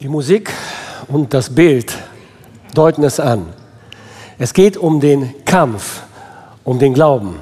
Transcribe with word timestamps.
Die 0.00 0.08
Musik 0.08 0.50
und 1.08 1.34
das 1.34 1.54
Bild 1.54 1.94
deuten 2.72 3.04
es 3.04 3.20
an. 3.20 3.52
Es 4.38 4.54
geht 4.54 4.78
um 4.78 4.98
den 4.98 5.44
Kampf, 5.44 6.00
um 6.64 6.78
den 6.78 6.94
Glauben. 6.94 7.38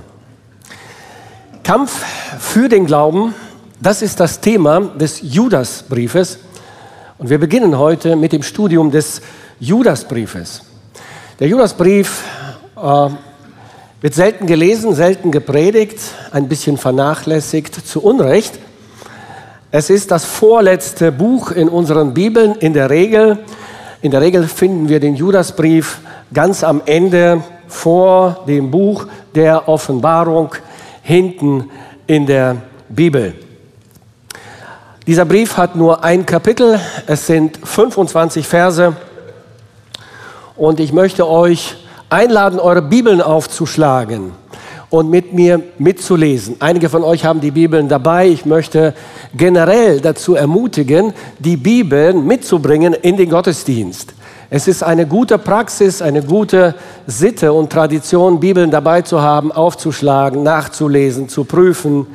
Kampf 1.63 2.05
für 2.41 2.69
den 2.69 2.85
Glauben, 2.85 3.33
das 3.81 4.03
ist 4.03 4.19
das 4.19 4.41
Thema 4.41 4.81
des 4.81 5.21
Judasbriefes. 5.23 6.41
Und 7.19 7.31
wir 7.31 7.39
beginnen 7.39 7.79
heute 7.79 8.17
mit 8.17 8.33
dem 8.33 8.43
Studium 8.43 8.91
des 8.91 9.23
Judasbriefes. 9.61 10.63
Der 11.39 11.47
Judasbrief 11.47 12.25
äh, 12.77 13.09
wird 14.01 14.15
selten 14.15 14.49
gelesen, 14.49 14.97
selten 14.97 15.31
gepredigt, 15.31 16.01
ein 16.33 16.49
bisschen 16.49 16.77
vernachlässigt, 16.77 17.87
zu 17.87 18.03
Unrecht. 18.03 18.59
Es 19.71 19.91
ist 19.91 20.11
das 20.11 20.25
vorletzte 20.25 21.13
Buch 21.13 21.51
in 21.51 21.69
unseren 21.69 22.15
Bibeln. 22.15 22.55
In 22.55 22.73
der 22.73 22.89
Regel, 22.89 23.39
in 24.01 24.11
der 24.11 24.23
Regel 24.23 24.49
finden 24.49 24.89
wir 24.89 24.99
den 24.99 25.15
Judasbrief 25.15 25.99
ganz 26.33 26.65
am 26.65 26.81
Ende 26.87 27.43
vor 27.67 28.45
dem 28.49 28.71
Buch 28.71 29.07
der 29.35 29.69
Offenbarung 29.69 30.55
hinten 31.03 31.69
in 32.07 32.25
der 32.25 32.57
Bibel. 32.89 33.35
Dieser 35.07 35.27
Brief 35.27 35.59
hat 35.59 35.77
nur 35.77 36.03
ein 36.03 36.25
Kapitel, 36.25 36.81
es 37.07 37.27
sind 37.27 37.59
25 37.63 38.47
Verse 38.47 38.97
und 40.57 40.81
ich 40.81 40.95
möchte 40.95 41.29
euch 41.29 41.77
einladen, 42.09 42.59
eure 42.59 42.81
Bibeln 42.81 43.21
aufzuschlagen 43.21 44.33
und 44.91 45.11
mit 45.11 45.33
mir 45.33 45.61
mitzulesen. 45.79 46.57
Einige 46.61 46.89
von 46.89 47.05
euch 47.05 47.25
haben 47.25 47.41
die 47.41 47.51
Bibeln 47.51 47.89
dabei. 47.89 48.29
Ich 48.29 48.47
möchte 48.47 48.95
generell 49.37 50.01
dazu 50.01 50.35
ermutigen, 50.35 51.13
die 51.39 51.57
Bibeln 51.57 52.27
mitzubringen 52.27 52.95
in 52.95 53.17
den 53.17 53.29
Gottesdienst. 53.29 54.15
Es 54.51 54.67
ist 54.67 54.83
eine 54.83 55.07
gute 55.07 55.37
Praxis, 55.37 56.01
eine 56.01 56.23
gute 56.23 56.75
Sitte 57.07 57.53
und 57.53 57.71
Tradition, 57.71 58.41
Bibeln 58.41 58.71
dabei 58.71 59.03
zu 59.03 59.21
haben, 59.21 59.53
aufzuschlagen, 59.53 60.43
nachzulesen, 60.43 61.29
zu 61.29 61.45
prüfen 61.45 62.07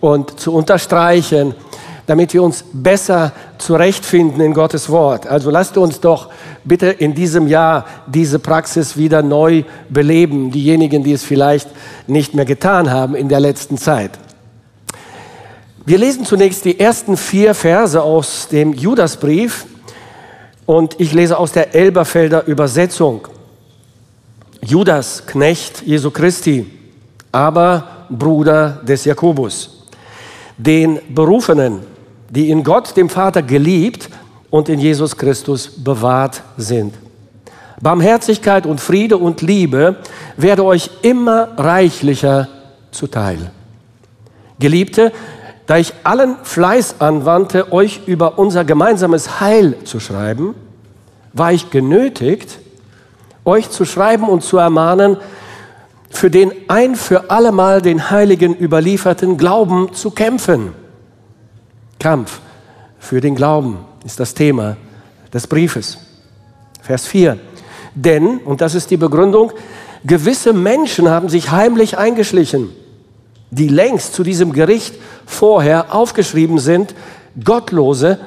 und 0.00 0.38
zu 0.38 0.52
unterstreichen 0.52 1.54
damit 2.10 2.34
wir 2.34 2.42
uns 2.42 2.64
besser 2.72 3.30
zurechtfinden 3.58 4.40
in 4.40 4.52
Gottes 4.52 4.88
Wort. 4.88 5.28
Also 5.28 5.48
lasst 5.48 5.76
uns 5.76 6.00
doch 6.00 6.28
bitte 6.64 6.86
in 6.86 7.14
diesem 7.14 7.46
Jahr 7.46 7.84
diese 8.08 8.40
Praxis 8.40 8.96
wieder 8.96 9.22
neu 9.22 9.62
beleben, 9.88 10.50
diejenigen, 10.50 11.04
die 11.04 11.12
es 11.12 11.22
vielleicht 11.22 11.68
nicht 12.08 12.34
mehr 12.34 12.46
getan 12.46 12.90
haben 12.90 13.14
in 13.14 13.28
der 13.28 13.38
letzten 13.38 13.78
Zeit. 13.78 14.10
Wir 15.86 15.98
lesen 15.98 16.24
zunächst 16.24 16.64
die 16.64 16.80
ersten 16.80 17.16
vier 17.16 17.54
Verse 17.54 18.02
aus 18.02 18.48
dem 18.48 18.72
Judasbrief 18.72 19.66
und 20.66 20.98
ich 20.98 21.12
lese 21.12 21.38
aus 21.38 21.52
der 21.52 21.76
Elberfelder 21.76 22.44
Übersetzung. 22.48 23.28
Judas, 24.62 25.24
Knecht 25.28 25.82
Jesu 25.86 26.10
Christi, 26.10 26.66
aber 27.30 28.06
Bruder 28.10 28.80
des 28.82 29.04
Jakobus, 29.04 29.86
den 30.58 30.98
Berufenen, 31.14 31.89
die 32.30 32.48
in 32.48 32.64
Gott, 32.64 32.96
dem 32.96 33.08
Vater, 33.08 33.42
geliebt 33.42 34.08
und 34.48 34.68
in 34.68 34.78
Jesus 34.78 35.16
Christus 35.16 35.68
bewahrt 35.68 36.42
sind. 36.56 36.94
Barmherzigkeit 37.82 38.66
und 38.66 38.80
Friede 38.80 39.16
und 39.16 39.42
Liebe 39.42 39.96
werde 40.36 40.64
euch 40.64 40.90
immer 41.02 41.48
reichlicher 41.56 42.48
zuteil. 42.92 43.50
Geliebte, 44.58 45.12
da 45.66 45.78
ich 45.78 45.94
allen 46.04 46.36
Fleiß 46.42 46.96
anwandte, 47.00 47.72
euch 47.72 48.02
über 48.06 48.38
unser 48.38 48.64
gemeinsames 48.64 49.40
Heil 49.40 49.76
zu 49.84 49.98
schreiben, 49.98 50.54
war 51.32 51.52
ich 51.52 51.70
genötigt, 51.70 52.58
euch 53.44 53.70
zu 53.70 53.84
schreiben 53.84 54.28
und 54.28 54.42
zu 54.42 54.58
ermahnen, 54.58 55.16
für 56.10 56.28
den 56.28 56.52
ein 56.68 56.96
für 56.96 57.30
allemal 57.30 57.80
den 57.80 58.10
Heiligen 58.10 58.54
überlieferten 58.54 59.36
Glauben 59.36 59.94
zu 59.94 60.10
kämpfen 60.10 60.74
Kampf 62.00 62.40
für 62.98 63.20
den 63.20 63.36
Glauben 63.36 63.78
ist 64.04 64.18
das 64.18 64.34
Thema 64.34 64.76
des 65.32 65.46
Briefes. 65.46 65.98
Vers 66.82 67.06
4. 67.06 67.38
Denn, 67.94 68.38
und 68.38 68.60
das 68.60 68.74
ist 68.74 68.90
die 68.90 68.96
Begründung, 68.96 69.52
gewisse 70.04 70.52
Menschen 70.52 71.08
haben 71.08 71.28
sich 71.28 71.52
heimlich 71.52 71.98
eingeschlichen, 71.98 72.70
die 73.50 73.68
längst 73.68 74.14
zu 74.14 74.22
diesem 74.22 74.52
Gericht 74.52 74.94
vorher 75.26 75.94
aufgeschrieben 75.94 76.58
sind, 76.58 76.94
Gottlose, 77.44 78.18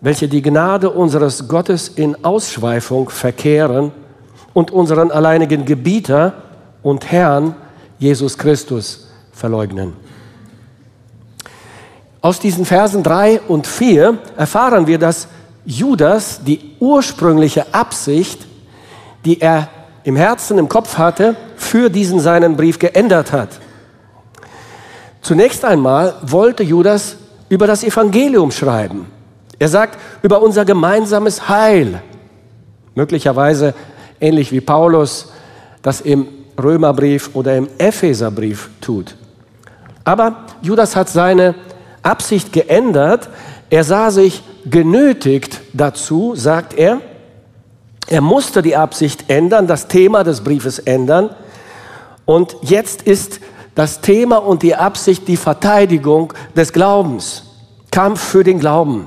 welche 0.00 0.28
die 0.28 0.42
Gnade 0.42 0.90
unseres 0.90 1.48
Gottes 1.48 1.88
in 1.88 2.24
Ausschweifung 2.24 3.08
verkehren 3.08 3.92
und 4.52 4.70
unseren 4.70 5.10
alleinigen 5.10 5.64
Gebieter 5.64 6.34
und 6.82 7.10
Herrn 7.10 7.54
Jesus 7.98 8.36
Christus 8.36 9.08
verleugnen. 9.32 9.94
Aus 12.22 12.38
diesen 12.38 12.64
Versen 12.64 13.02
3 13.02 13.40
und 13.48 13.66
4 13.66 14.16
erfahren 14.36 14.86
wir, 14.86 14.98
dass 14.98 15.26
Judas 15.64 16.40
die 16.44 16.76
ursprüngliche 16.78 17.74
Absicht, 17.74 18.46
die 19.24 19.40
er 19.40 19.68
im 20.04 20.14
Herzen, 20.14 20.56
im 20.56 20.68
Kopf 20.68 20.98
hatte, 20.98 21.34
für 21.56 21.90
diesen 21.90 22.20
seinen 22.20 22.56
Brief 22.56 22.78
geändert 22.78 23.32
hat. 23.32 23.48
Zunächst 25.20 25.64
einmal 25.64 26.14
wollte 26.22 26.62
Judas 26.62 27.16
über 27.48 27.66
das 27.66 27.82
Evangelium 27.82 28.52
schreiben. 28.52 29.06
Er 29.58 29.68
sagt 29.68 29.98
über 30.22 30.42
unser 30.42 30.64
gemeinsames 30.64 31.48
Heil. 31.48 32.02
Möglicherweise 32.94 33.74
ähnlich 34.20 34.52
wie 34.52 34.60
Paulus 34.60 35.32
das 35.82 36.00
im 36.00 36.28
Römerbrief 36.60 37.30
oder 37.34 37.56
im 37.56 37.68
Epheserbrief 37.78 38.70
tut. 38.80 39.16
Aber 40.04 40.44
Judas 40.62 40.94
hat 40.94 41.08
seine 41.08 41.54
Absicht 42.02 42.52
geändert. 42.52 43.28
Er 43.70 43.84
sah 43.84 44.10
sich 44.10 44.42
genötigt 44.64 45.60
dazu, 45.72 46.34
sagt 46.34 46.74
er. 46.74 47.00
Er 48.08 48.20
musste 48.20 48.62
die 48.62 48.76
Absicht 48.76 49.24
ändern, 49.28 49.66
das 49.66 49.88
Thema 49.88 50.24
des 50.24 50.42
Briefes 50.42 50.78
ändern. 50.78 51.30
Und 52.24 52.56
jetzt 52.62 53.02
ist 53.02 53.40
das 53.74 54.00
Thema 54.00 54.36
und 54.36 54.62
die 54.62 54.74
Absicht 54.74 55.28
die 55.28 55.36
Verteidigung 55.36 56.32
des 56.54 56.72
Glaubens. 56.72 57.44
Kampf 57.90 58.20
für 58.20 58.44
den 58.44 58.58
Glauben. 58.58 59.06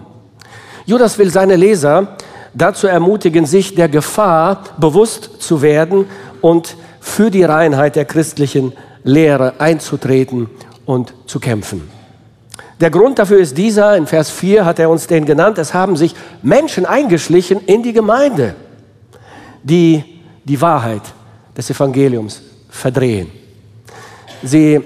Judas 0.85 1.17
will 1.17 1.31
seine 1.31 1.55
Leser 1.55 2.15
dazu 2.53 2.87
ermutigen, 2.87 3.45
sich 3.45 3.75
der 3.75 3.89
Gefahr 3.89 4.63
bewusst 4.77 5.41
zu 5.41 5.61
werden 5.61 6.05
und 6.41 6.75
für 6.99 7.29
die 7.29 7.43
Reinheit 7.43 7.95
der 7.95 8.05
christlichen 8.05 8.73
Lehre 9.03 9.53
einzutreten 9.59 10.49
und 10.85 11.13
zu 11.25 11.39
kämpfen. 11.39 11.94
Der 12.79 12.89
Grund 12.89 13.19
dafür 13.19 13.39
ist 13.39 13.57
dieser, 13.57 13.95
in 13.95 14.05
Vers 14.05 14.29
4 14.31 14.65
hat 14.65 14.79
er 14.79 14.89
uns 14.89 15.07
den 15.07 15.25
genannt, 15.25 15.57
es 15.57 15.73
haben 15.73 15.95
sich 15.95 16.13
Menschen 16.41 16.85
eingeschlichen 16.85 17.61
in 17.61 17.83
die 17.83 17.93
Gemeinde, 17.93 18.55
die 19.63 20.03
die 20.43 20.59
Wahrheit 20.59 21.01
des 21.55 21.69
Evangeliums 21.69 22.41
verdrehen. 22.69 23.31
Sie 24.43 24.81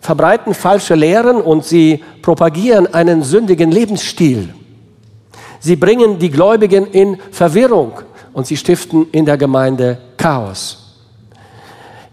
verbreiten 0.00 0.54
falsche 0.54 0.94
Lehren 0.94 1.40
und 1.40 1.64
sie 1.64 2.02
propagieren 2.22 2.92
einen 2.94 3.22
sündigen 3.22 3.72
Lebensstil. 3.72 4.54
Sie 5.58 5.76
bringen 5.76 6.18
die 6.18 6.30
Gläubigen 6.30 6.86
in 6.86 7.18
Verwirrung 7.32 8.00
und 8.32 8.46
sie 8.46 8.56
stiften 8.56 9.06
in 9.10 9.26
der 9.26 9.36
Gemeinde 9.36 9.98
Chaos. 10.16 11.00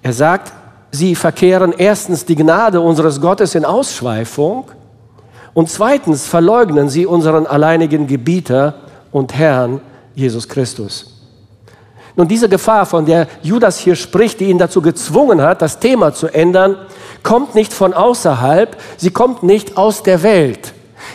Er 0.02 0.14
sagt, 0.14 0.52
sie 0.92 1.14
verkehren 1.14 1.74
erstens 1.78 2.26
die 2.26 2.36
Gnade 2.36 2.82
unseres 2.82 3.22
Gottes 3.22 3.54
in 3.54 3.66
Ausschweifung 3.66 4.66
und 5.54 5.70
zweitens 5.70 6.26
verleugnen 6.26 6.90
sie 6.90 7.06
unseren 7.06 7.48
alleinigen 7.48 8.08
Gebieter 8.08 8.76
und 9.12 9.34
Herrn 9.34 9.82
Jesus 10.16 10.48
Christus. 10.48 11.16
Nun, 12.16 12.28
diese 12.28 12.50
Gefahr, 12.50 12.86
von 12.86 13.06
der 13.06 13.28
Judas 13.42 13.80
hier 13.80 13.96
spricht, 13.96 14.40
die 14.40 14.50
ihn 14.50 14.58
dazu 14.58 14.82
gezwungen 14.82 15.42
hat, 15.42 15.62
das 15.62 15.80
Thema 15.80 16.14
zu 16.14 16.28
ändern, 16.28 16.76
kommt 17.24 17.56
nicht 17.56 17.74
von 17.74 17.94
außerhalb, 17.94 18.76
sie 18.98 19.12
kommt 19.12 19.44
nicht 19.44 19.78
aus 19.78 20.04
der 20.04 20.22
Welt. 20.24 20.74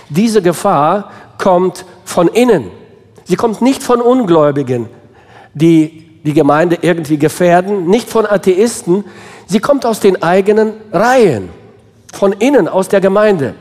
Diese 0.08 0.40
Gefahr 0.40 1.10
kommt 1.38 1.84
von 2.04 2.28
innen. 2.28 2.70
Sie 3.24 3.36
kommt 3.36 3.62
nicht 3.62 3.82
von 3.82 4.00
Ungläubigen, 4.00 4.88
die 5.52 6.20
die 6.24 6.32
Gemeinde 6.32 6.78
irgendwie 6.80 7.18
gefährden, 7.18 7.86
nicht 7.86 8.08
von 8.08 8.26
Atheisten, 8.26 9.04
sie 9.46 9.60
kommt 9.60 9.84
aus 9.84 10.00
den 10.00 10.22
eigenen 10.22 10.72
Reihen, 10.90 11.50
von 12.12 12.32
innen, 12.32 12.66
aus 12.66 12.88
der 12.88 13.00
Gemeinde. 13.00 13.54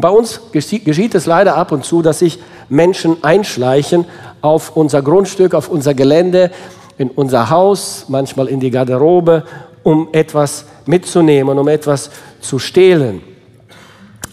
Bei 0.00 0.08
uns 0.08 0.40
geschieht 0.50 1.14
es 1.14 1.26
leider 1.26 1.56
ab 1.56 1.70
und 1.70 1.84
zu, 1.84 2.02
dass 2.02 2.18
sich 2.18 2.40
Menschen 2.68 3.22
einschleichen 3.22 4.06
auf 4.40 4.76
unser 4.76 5.02
Grundstück, 5.02 5.54
auf 5.54 5.68
unser 5.68 5.94
Gelände, 5.94 6.50
in 6.98 7.10
unser 7.10 7.48
Haus, 7.48 8.06
manchmal 8.08 8.48
in 8.48 8.58
die 8.58 8.72
Garderobe, 8.72 9.44
um 9.84 10.08
etwas 10.10 10.64
mitzunehmen, 10.86 11.56
um 11.58 11.68
etwas 11.68 12.10
zu 12.40 12.58
stehlen. 12.58 13.22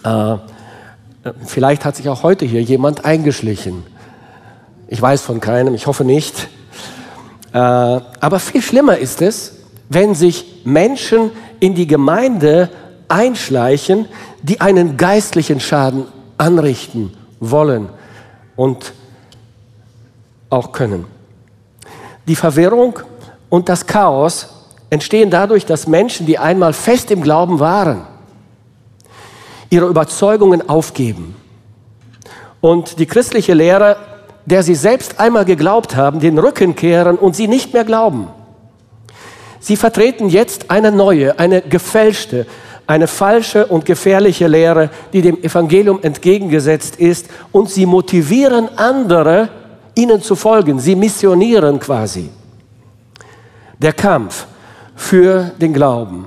Äh, 0.03 0.37
vielleicht 1.45 1.85
hat 1.85 1.95
sich 1.95 2.09
auch 2.09 2.23
heute 2.23 2.45
hier 2.45 2.63
jemand 2.63 3.05
eingeschlichen. 3.05 3.83
Ich 4.87 4.99
weiß 4.99 5.21
von 5.21 5.39
keinem, 5.39 5.75
ich 5.75 5.85
hoffe 5.85 6.03
nicht. 6.03 6.47
Äh, 7.53 7.57
aber 7.59 8.39
viel 8.39 8.63
schlimmer 8.63 8.97
ist 8.97 9.21
es, 9.21 9.57
wenn 9.89 10.15
sich 10.15 10.61
Menschen 10.63 11.29
in 11.59 11.75
die 11.75 11.85
Gemeinde 11.85 12.69
einschleichen, 13.11 14.07
die 14.41 14.61
einen 14.61 14.97
geistlichen 14.97 15.59
Schaden 15.59 16.05
anrichten 16.37 17.13
wollen 17.39 17.89
und 18.55 18.93
auch 20.49 20.71
können. 20.71 21.05
Die 22.27 22.35
Verwirrung 22.35 22.99
und 23.49 23.69
das 23.69 23.85
Chaos 23.85 24.49
entstehen 24.89 25.29
dadurch, 25.29 25.65
dass 25.65 25.87
Menschen, 25.87 26.25
die 26.25 26.37
einmal 26.37 26.73
fest 26.73 27.11
im 27.11 27.21
Glauben 27.21 27.59
waren, 27.59 28.05
ihre 29.69 29.87
Überzeugungen 29.87 30.67
aufgeben 30.69 31.35
und 32.59 32.99
die 32.99 33.05
christliche 33.05 33.53
Lehre, 33.53 33.97
der 34.45 34.63
sie 34.63 34.75
selbst 34.75 35.19
einmal 35.19 35.45
geglaubt 35.45 35.95
haben, 35.95 36.19
den 36.19 36.37
Rücken 36.37 36.75
kehren 36.75 37.17
und 37.17 37.35
sie 37.35 37.47
nicht 37.47 37.73
mehr 37.73 37.85
glauben. 37.85 38.27
Sie 39.59 39.75
vertreten 39.75 40.27
jetzt 40.27 40.71
eine 40.71 40.91
neue, 40.91 41.37
eine 41.39 41.61
gefälschte, 41.61 42.47
eine 42.91 43.07
falsche 43.07 43.67
und 43.67 43.85
gefährliche 43.85 44.47
Lehre, 44.47 44.89
die 45.13 45.21
dem 45.21 45.41
Evangelium 45.41 45.99
entgegengesetzt 46.01 46.97
ist 46.97 47.27
und 47.53 47.69
sie 47.69 47.85
motivieren 47.85 48.67
andere, 48.77 49.47
ihnen 49.95 50.21
zu 50.21 50.35
folgen. 50.35 50.77
Sie 50.77 50.97
missionieren 50.97 51.79
quasi. 51.79 52.29
Der 53.77 53.93
Kampf 53.93 54.45
für 54.93 55.51
den 55.57 55.73
Glauben. 55.73 56.25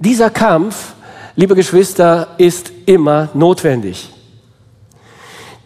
Dieser 0.00 0.28
Kampf, 0.28 0.94
liebe 1.36 1.54
Geschwister, 1.54 2.34
ist 2.36 2.72
immer 2.84 3.28
notwendig. 3.32 4.12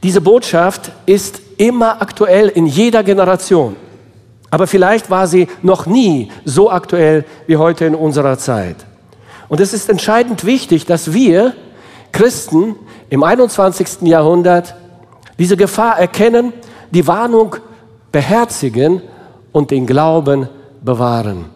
Diese 0.02 0.20
Botschaft 0.20 0.92
ist 1.06 1.40
immer 1.56 2.02
aktuell 2.02 2.48
in 2.48 2.66
jeder 2.66 3.02
Generation. 3.02 3.74
Aber 4.50 4.66
vielleicht 4.66 5.08
war 5.08 5.26
sie 5.26 5.48
noch 5.62 5.86
nie 5.86 6.30
so 6.44 6.70
aktuell 6.70 7.24
wie 7.46 7.56
heute 7.56 7.86
in 7.86 7.94
unserer 7.94 8.36
Zeit. 8.36 8.85
Und 9.48 9.60
es 9.60 9.72
ist 9.72 9.88
entscheidend 9.88 10.44
wichtig, 10.44 10.86
dass 10.86 11.12
wir 11.12 11.54
Christen 12.12 12.76
im 13.10 13.22
21. 13.22 14.02
Jahrhundert 14.02 14.74
diese 15.38 15.56
Gefahr 15.56 15.98
erkennen, 15.98 16.52
die 16.90 17.06
Warnung 17.06 17.56
beherzigen 18.10 19.02
und 19.52 19.70
den 19.70 19.86
Glauben 19.86 20.48
bewahren. 20.82 21.46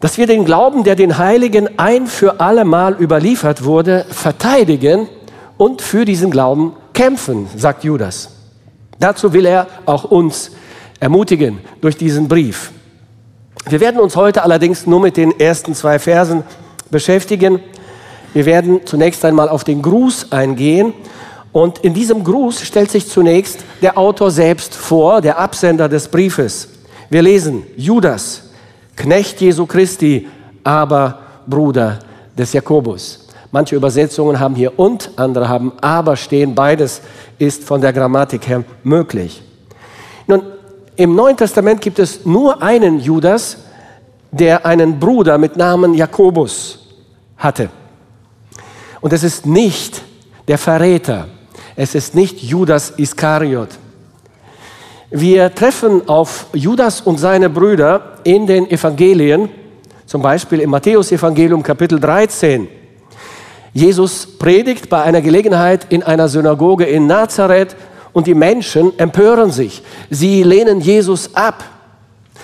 Dass 0.00 0.16
wir 0.16 0.26
den 0.26 0.46
Glauben, 0.46 0.82
der 0.82 0.96
den 0.96 1.18
Heiligen 1.18 1.78
ein 1.78 2.06
für 2.06 2.40
alle 2.40 2.64
Mal 2.64 2.94
überliefert 2.98 3.64
wurde, 3.64 4.06
verteidigen 4.08 5.08
und 5.58 5.82
für 5.82 6.06
diesen 6.06 6.30
Glauben 6.30 6.72
kämpfen, 6.94 7.48
sagt 7.54 7.84
Judas. 7.84 8.30
Dazu 8.98 9.32
will 9.34 9.44
er 9.44 9.66
auch 9.84 10.04
uns 10.04 10.52
ermutigen 11.00 11.58
durch 11.82 11.96
diesen 11.96 12.28
Brief. 12.28 12.72
Wir 13.68 13.80
werden 13.80 14.00
uns 14.00 14.16
heute 14.16 14.42
allerdings 14.42 14.86
nur 14.86 15.00
mit 15.00 15.16
den 15.16 15.38
ersten 15.38 15.74
zwei 15.74 15.98
Versen 15.98 16.44
beschäftigen. 16.90 17.60
Wir 18.32 18.46
werden 18.46 18.80
zunächst 18.84 19.24
einmal 19.24 19.48
auf 19.48 19.64
den 19.64 19.82
Gruß 19.82 20.32
eingehen. 20.32 20.94
Und 21.52 21.78
in 21.78 21.94
diesem 21.94 22.22
Gruß 22.24 22.62
stellt 22.62 22.90
sich 22.90 23.08
zunächst 23.08 23.60
der 23.82 23.98
Autor 23.98 24.30
selbst 24.30 24.74
vor, 24.74 25.20
der 25.20 25.38
Absender 25.38 25.88
des 25.88 26.08
Briefes. 26.08 26.68
Wir 27.10 27.22
lesen 27.22 27.64
Judas, 27.76 28.50
Knecht 28.96 29.40
Jesu 29.40 29.66
Christi, 29.66 30.28
aber 30.62 31.18
Bruder 31.46 31.98
des 32.36 32.52
Jakobus. 32.52 33.26
Manche 33.50 33.74
Übersetzungen 33.74 34.38
haben 34.38 34.54
hier 34.54 34.78
und, 34.78 35.10
andere 35.16 35.48
haben 35.48 35.72
aber 35.80 36.16
stehen. 36.16 36.54
Beides 36.54 37.02
ist 37.38 37.64
von 37.64 37.80
der 37.80 37.92
Grammatik 37.92 38.46
her 38.46 38.62
möglich. 38.84 39.42
Im 40.96 41.14
Neuen 41.14 41.36
Testament 41.36 41.80
gibt 41.80 41.98
es 41.98 42.26
nur 42.26 42.62
einen 42.62 43.00
Judas, 43.00 43.58
der 44.30 44.66
einen 44.66 44.98
Bruder 44.98 45.38
mit 45.38 45.56
Namen 45.56 45.94
Jakobus 45.94 46.78
hatte. 47.36 47.70
Und 49.00 49.12
es 49.12 49.22
ist 49.22 49.46
nicht 49.46 50.02
der 50.46 50.58
Verräter. 50.58 51.28
Es 51.76 51.94
ist 51.94 52.14
nicht 52.14 52.42
Judas 52.42 52.90
Iskariot. 52.96 53.70
Wir 55.10 55.54
treffen 55.54 56.08
auf 56.08 56.46
Judas 56.52 57.00
und 57.00 57.18
seine 57.18 57.50
Brüder 57.50 58.18
in 58.22 58.46
den 58.46 58.70
Evangelien, 58.70 59.48
zum 60.06 60.22
Beispiel 60.22 60.60
im 60.60 60.70
Matthäus-Evangelium 60.70 61.62
Kapitel 61.62 61.98
13. 61.98 62.68
Jesus 63.72 64.26
predigt 64.38 64.88
bei 64.88 65.02
einer 65.02 65.20
Gelegenheit 65.20 65.86
in 65.90 66.02
einer 66.02 66.28
Synagoge 66.28 66.84
in 66.84 67.06
Nazareth 67.06 67.76
und 68.12 68.26
die 68.26 68.34
Menschen 68.34 68.98
empören 68.98 69.50
sich. 69.50 69.82
Sie 70.10 70.42
lehnen 70.42 70.80
Jesus 70.80 71.34
ab. 71.34 71.64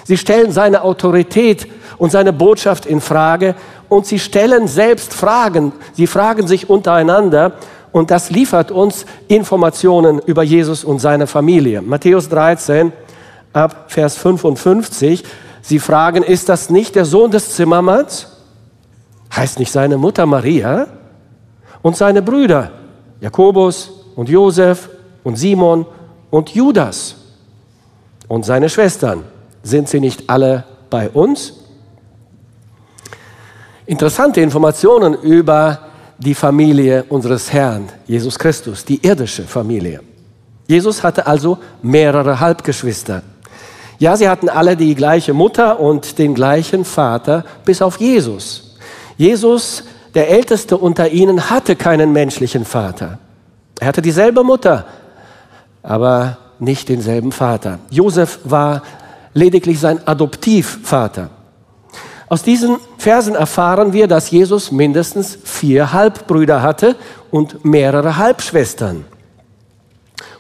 Sie 0.05 0.17
stellen 0.17 0.53
seine 0.53 0.83
Autorität 0.83 1.67
und 1.99 2.13
seine 2.13 2.33
Botschaft 2.33 2.87
in 2.87 3.01
Frage 3.01 3.55
und 3.89 4.07
sie 4.07 4.19
stellen 4.19 4.69
selbst 4.69 5.13
Fragen. 5.13 5.73
Sie 5.95 6.07
fragen 6.07 6.47
sich 6.47 6.71
untereinander 6.71 7.53
und 7.93 8.11
das 8.11 8.31
liefert 8.31 8.71
uns 8.71 9.07
Informationen 9.29 10.21
über 10.21 10.43
Jesus 10.43 10.85
und 10.85 11.01
seine 11.01 11.27
Familie. 11.27 11.83
Matthäus 11.83 12.29
13 12.29 12.93
ab 13.53 13.87
Vers 13.89 14.17
55. 14.17 15.25
Sie 15.63 15.79
fragen, 15.79 16.23
ist 16.23 16.49
das 16.49 16.71
nicht 16.71 16.95
der 16.95 17.05
Sohn 17.05 17.31
des 17.31 17.55
Zimmermanns? 17.55 18.29
Heißt 19.35 19.59
nicht 19.59 19.73
seine 19.73 19.97
Mutter 19.97 20.27
Maria? 20.27 20.87
Und 21.83 21.97
seine 21.97 22.23
Brüder 22.23 22.71
Jakobus 23.21 23.91
und 24.15 24.29
Josef 24.29 24.89
und 25.27 25.35
Simon 25.35 25.87
und 26.31 26.51
Judas 26.51 27.17
und 28.29 28.45
seine 28.45 28.69
Schwestern. 28.69 29.25
Sind 29.65 29.89
sie 29.89 29.99
nicht 29.99 30.31
alle 30.31 30.63
bei 30.89 31.11
uns? 31.11 31.53
Interessante 33.87 34.41
Informationen 34.41 35.15
über 35.15 35.81
die 36.17 36.35
Familie 36.35 37.03
unseres 37.09 37.53
Herrn, 37.53 37.89
Jesus 38.07 38.39
Christus, 38.39 38.85
die 38.85 39.05
irdische 39.05 39.43
Familie. 39.43 40.01
Jesus 40.69 41.03
hatte 41.03 41.27
also 41.27 41.59
mehrere 41.83 42.39
Halbgeschwister. 42.39 43.23
Ja, 43.99 44.17
sie 44.17 44.29
hatten 44.29 44.49
alle 44.49 44.77
die 44.77 44.95
gleiche 44.95 45.35
Mutter 45.35 45.81
und 45.81 46.21
den 46.21 46.37
gleichen 46.37 46.85
Vater, 46.85 47.45
bis 47.65 47.83
auf 47.83 47.97
Jesus. 47.97 48.77
Jesus, 49.17 49.83
der 50.15 50.29
Älteste 50.29 50.77
unter 50.77 51.09
ihnen, 51.09 51.51
hatte 51.51 51.75
keinen 51.75 52.13
menschlichen 52.13 52.65
Vater. 52.65 53.19
Er 53.81 53.89
hatte 53.89 54.03
dieselbe 54.03 54.45
Mutter, 54.45 54.87
aber 55.87 56.39
nicht 56.59 56.89
denselben 56.89 57.33
Vater. 57.33 57.79
Josef 57.91 58.41
war 58.45 58.83
lediglich 59.33 59.79
sein 59.79 60.07
Adoptivvater. 60.07 61.31
Aus 62.29 62.43
diesen 62.43 62.79
Versen 62.99 63.37
erfahren 63.37 63.93
wir, 63.93 64.09
dass 64.09 64.31
Jesus 64.31 64.73
mindestens 64.73 65.39
vier 65.45 65.93
Halbbrüder 65.93 66.61
hatte 66.61 66.97
und 67.31 67.65
mehrere 67.65 68.17
Halbschwestern. 68.17 69.05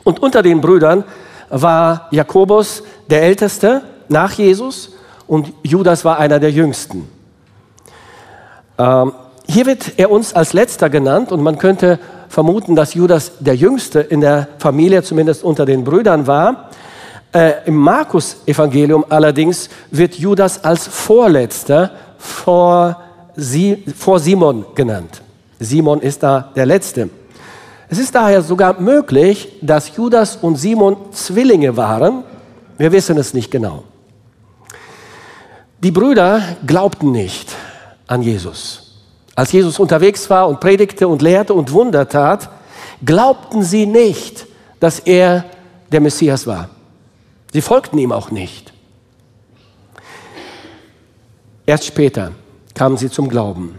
Und 0.02 0.20
unter 0.20 0.42
den 0.42 0.60
Brüdern 0.60 1.04
war 1.48 2.08
Jakobus 2.10 2.82
der 3.08 3.22
Älteste 3.22 3.82
nach 4.08 4.32
Jesus 4.32 4.94
und 5.28 5.52
Judas 5.62 6.04
war 6.04 6.18
einer 6.18 6.40
der 6.40 6.50
Jüngsten. 6.50 7.08
Ähm, 8.78 9.12
hier 9.48 9.66
wird 9.66 9.92
er 9.96 10.10
uns 10.10 10.34
als 10.34 10.54
letzter 10.54 10.90
genannt 10.90 11.30
und 11.30 11.40
man 11.40 11.58
könnte 11.58 12.00
vermuten, 12.36 12.76
dass 12.76 12.92
Judas 12.92 13.32
der 13.40 13.56
Jüngste 13.56 14.00
in 14.00 14.20
der 14.20 14.46
Familie, 14.58 15.02
zumindest 15.02 15.42
unter 15.42 15.64
den 15.64 15.84
Brüdern 15.84 16.26
war. 16.26 16.68
Äh, 17.32 17.64
Im 17.64 17.76
Markus-Evangelium 17.76 19.06
allerdings 19.08 19.70
wird 19.90 20.16
Judas 20.16 20.62
als 20.62 20.86
Vorletzter 20.86 21.92
vor, 22.18 23.00
Sie, 23.36 23.82
vor 23.96 24.20
Simon 24.20 24.66
genannt. 24.74 25.22
Simon 25.58 26.02
ist 26.02 26.22
da 26.22 26.52
der 26.54 26.66
Letzte. 26.66 27.08
Es 27.88 27.98
ist 27.98 28.14
daher 28.14 28.42
sogar 28.42 28.78
möglich, 28.82 29.54
dass 29.62 29.96
Judas 29.96 30.36
und 30.36 30.56
Simon 30.56 31.10
Zwillinge 31.12 31.74
waren. 31.78 32.22
Wir 32.76 32.92
wissen 32.92 33.16
es 33.16 33.32
nicht 33.32 33.50
genau. 33.50 33.84
Die 35.82 35.90
Brüder 35.90 36.42
glaubten 36.66 37.12
nicht 37.12 37.48
an 38.06 38.20
Jesus. 38.20 38.85
Als 39.36 39.52
Jesus 39.52 39.78
unterwegs 39.78 40.28
war 40.30 40.48
und 40.48 40.60
predigte 40.60 41.06
und 41.06 41.20
lehrte 41.22 41.54
und 41.54 41.70
Wunder 41.70 42.08
tat, 42.08 42.48
glaubten 43.04 43.62
sie 43.62 43.86
nicht, 43.86 44.46
dass 44.80 44.98
er 44.98 45.44
der 45.92 46.00
Messias 46.00 46.46
war. 46.46 46.70
Sie 47.52 47.60
folgten 47.60 47.98
ihm 47.98 48.12
auch 48.12 48.30
nicht. 48.30 48.72
Erst 51.66 51.84
später 51.84 52.32
kamen 52.74 52.96
sie 52.96 53.10
zum 53.10 53.28
Glauben. 53.28 53.78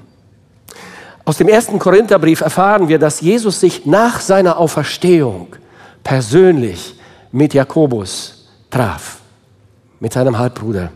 Aus 1.26 1.38
dem 1.38 1.50
ersten 1.50 1.80
Korintherbrief 1.80 2.42
erfahren 2.42 2.88
wir, 2.88 3.00
dass 3.00 3.20
Jesus 3.20 3.60
sich 3.60 3.86
nach 3.86 4.20
seiner 4.22 4.58
Auferstehung 4.58 5.56
persönlich 6.04 6.96
mit 7.32 7.54
Jakobus 7.54 8.48
traf, 8.70 9.20
mit 10.00 10.14
seinem 10.14 10.38
Halbbruder. 10.38 10.92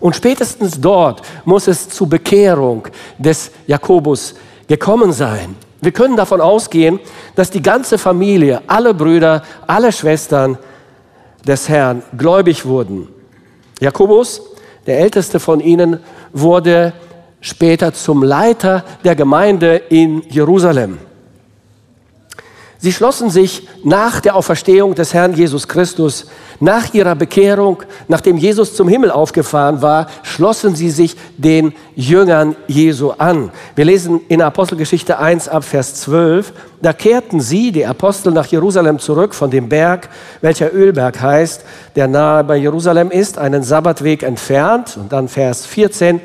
Und 0.00 0.14
spätestens 0.16 0.80
dort 0.80 1.22
muss 1.44 1.66
es 1.66 1.88
zur 1.88 2.08
Bekehrung 2.08 2.86
des 3.18 3.50
Jakobus 3.66 4.34
gekommen 4.68 5.12
sein. 5.12 5.56
Wir 5.80 5.92
können 5.92 6.16
davon 6.16 6.40
ausgehen, 6.40 6.98
dass 7.34 7.50
die 7.50 7.62
ganze 7.62 7.98
Familie, 7.98 8.62
alle 8.66 8.94
Brüder, 8.94 9.42
alle 9.66 9.92
Schwestern 9.92 10.58
des 11.46 11.68
Herrn 11.68 12.02
gläubig 12.16 12.66
wurden. 12.66 13.08
Jakobus, 13.80 14.42
der 14.86 14.98
älteste 14.98 15.38
von 15.38 15.60
ihnen, 15.60 16.00
wurde 16.32 16.92
später 17.40 17.94
zum 17.94 18.22
Leiter 18.22 18.84
der 19.04 19.14
Gemeinde 19.14 19.76
in 19.76 20.22
Jerusalem. 20.28 20.98
Sie 22.80 22.92
schlossen 22.92 23.28
sich 23.28 23.66
nach 23.82 24.20
der 24.20 24.36
Auferstehung 24.36 24.94
des 24.94 25.12
Herrn 25.12 25.34
Jesus 25.34 25.66
Christus, 25.66 26.26
nach 26.60 26.94
ihrer 26.94 27.16
Bekehrung, 27.16 27.82
nachdem 28.06 28.36
Jesus 28.36 28.76
zum 28.76 28.86
Himmel 28.86 29.10
aufgefahren 29.10 29.82
war, 29.82 30.06
schlossen 30.22 30.76
sie 30.76 30.90
sich 30.90 31.16
den 31.36 31.72
Jüngern 31.96 32.54
Jesu 32.68 33.10
an. 33.10 33.50
Wir 33.74 33.84
lesen 33.84 34.20
in 34.28 34.40
Apostelgeschichte 34.40 35.18
1 35.18 35.48
ab 35.48 35.64
Vers 35.64 35.96
12, 35.96 36.52
da 36.80 36.92
kehrten 36.92 37.40
sie, 37.40 37.72
die 37.72 37.84
Apostel, 37.84 38.32
nach 38.32 38.46
Jerusalem 38.46 39.00
zurück 39.00 39.34
von 39.34 39.50
dem 39.50 39.68
Berg, 39.68 40.08
welcher 40.40 40.72
Ölberg 40.72 41.20
heißt, 41.20 41.64
der 41.96 42.06
nahe 42.06 42.44
bei 42.44 42.58
Jerusalem 42.58 43.10
ist, 43.10 43.38
einen 43.38 43.64
Sabbatweg 43.64 44.22
entfernt. 44.22 44.96
Und 44.96 45.12
dann 45.12 45.26
Vers 45.26 45.66
14, 45.66 46.20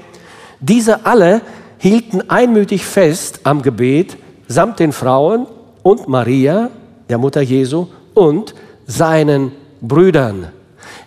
diese 0.59 1.07
alle 1.07 1.41
hielten 1.79 2.29
einmütig 2.29 2.85
fest 2.85 3.39
am 3.43 3.63
Gebet 3.63 4.17
samt 4.47 4.79
den 4.79 4.91
Frauen 4.91 5.47
und 5.83 6.07
Maria, 6.07 6.69
der 7.09 7.17
Mutter 7.17 7.41
Jesu, 7.41 7.87
und 8.13 8.55
seinen 8.87 9.51
Brüdern. 9.81 10.47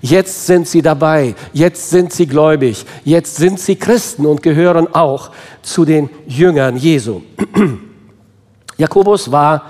Jetzt 0.03 0.47
sind 0.47 0.69
sie 0.69 0.83
dabei, 0.83 1.35
jetzt 1.53 1.91
sind 1.91 2.13
sie 2.13 2.27
gläubig, 2.27 2.85
jetzt 3.05 3.37
sind 3.37 3.59
sie 3.59 3.77
Christen 3.77 4.27
und 4.27 4.43
gehören 4.43 4.95
auch 4.95 5.31
zu 5.63 5.85
den 5.85 6.11
Jüngern 6.27 6.77
Jesu. 6.77 7.23
Jakobus 8.77 9.33
war 9.33 9.63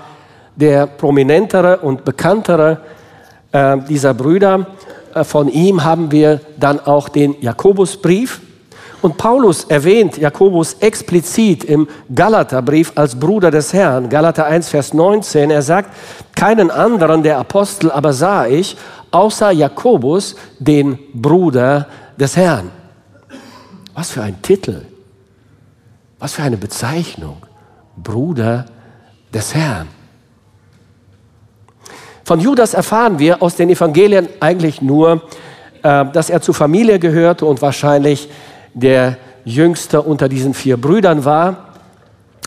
der 0.55 0.85
prominentere 0.85 1.77
und 1.77 2.03
bekanntere 2.03 2.81
äh, 3.51 3.77
dieser 3.87 4.13
Brüder. 4.13 4.67
Äh, 5.13 5.23
von 5.23 5.47
ihm 5.47 5.83
haben 5.83 6.11
wir 6.11 6.41
dann 6.59 6.79
auch 6.79 7.09
den 7.09 7.35
Jakobusbrief. 7.41 8.41
Und 9.01 9.17
Paulus 9.17 9.65
erwähnt 9.65 10.17
Jakobus 10.17 10.73
explizit 10.79 11.63
im 11.63 11.87
Galaterbrief 12.13 12.91
als 12.95 13.17
Bruder 13.17 13.51
des 13.51 13.71
Herrn. 13.71 14.09
Galater 14.09 14.45
1, 14.45 14.69
Vers 14.69 14.93
19. 14.93 15.51
Er 15.51 15.61
sagt, 15.61 15.93
keinen 16.35 16.71
anderen 16.71 17.21
der 17.21 17.37
Apostel 17.37 17.91
aber 17.91 18.13
sah 18.13 18.47
ich, 18.47 18.75
außer 19.11 19.51
Jakobus, 19.51 20.35
den 20.59 20.97
Bruder 21.13 21.87
des 22.19 22.35
Herrn. 22.35 22.71
Was 23.93 24.11
für 24.11 24.23
ein 24.23 24.41
Titel. 24.41 24.81
Was 26.19 26.33
für 26.33 26.43
eine 26.43 26.57
Bezeichnung. 26.57 27.37
Bruder 27.95 28.65
des 29.33 29.53
Herrn. 29.53 29.87
Von 32.23 32.39
Judas 32.39 32.73
erfahren 32.73 33.19
wir 33.19 33.41
aus 33.41 33.55
den 33.55 33.69
Evangelien 33.69 34.27
eigentlich 34.39 34.81
nur, 34.81 35.21
äh, 35.83 36.05
dass 36.11 36.29
er 36.29 36.41
zur 36.41 36.53
Familie 36.53 36.99
gehörte 36.99 37.45
und 37.45 37.61
wahrscheinlich 37.61 38.29
der 38.77 39.17
jüngste 39.43 40.01
unter 40.01 40.29
diesen 40.29 40.53
vier 40.53 40.77
Brüdern 40.77 41.25
war. 41.25 41.73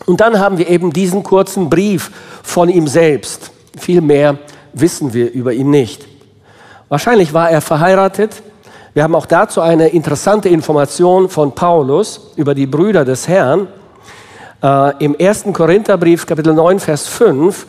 Und 0.07 0.21
dann 0.21 0.39
haben 0.39 0.59
wir 0.59 0.69
eben 0.69 0.93
diesen 0.93 1.23
kurzen 1.23 1.69
Brief 1.69 2.11
von 2.43 2.69
ihm 2.69 2.87
selbst. 2.87 3.51
Viel 3.79 4.01
mehr 4.01 4.39
wissen 4.73 5.13
wir 5.13 5.33
über 5.33 5.53
ihn 5.53 5.71
nicht. 5.71 6.07
Wahrscheinlich 6.89 7.35
war 7.35 7.51
er 7.51 7.61
verheiratet. 7.61 8.43
Wir 8.95 9.03
haben 9.03 9.15
auch 9.15 9.27
dazu 9.27 9.61
eine 9.61 9.89
interessante 9.89 10.49
Information 10.49 11.29
von 11.29 11.55
Paulus 11.55 12.33
über 12.37 12.55
die 12.55 12.67
Brüder 12.67 13.05
des 13.05 13.29
Herrn. 13.29 13.69
Äh, 14.63 15.05
Im 15.05 15.15
ersten 15.15 15.53
Korintherbrief, 15.53 16.27
Kapitel 16.27 16.55
9, 16.55 16.81
Vers 16.81 17.07
5, 17.09 17.67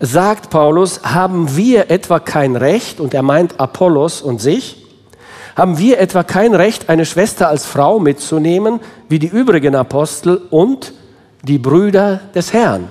sagt 0.00 0.50
Paulus, 0.50 1.00
haben 1.02 1.56
wir 1.56 1.90
etwa 1.90 2.18
kein 2.18 2.56
Recht, 2.56 3.00
und 3.00 3.14
er 3.14 3.22
meint 3.22 3.60
Apollos 3.60 4.22
und 4.22 4.40
sich, 4.40 4.81
haben 5.56 5.78
wir 5.78 5.98
etwa 5.98 6.22
kein 6.22 6.54
Recht, 6.54 6.88
eine 6.88 7.04
Schwester 7.04 7.48
als 7.48 7.66
Frau 7.66 7.98
mitzunehmen, 7.98 8.80
wie 9.08 9.18
die 9.18 9.28
übrigen 9.28 9.74
Apostel 9.74 10.40
und 10.50 10.92
die 11.42 11.58
Brüder 11.58 12.20
des 12.34 12.52
Herrn 12.52 12.88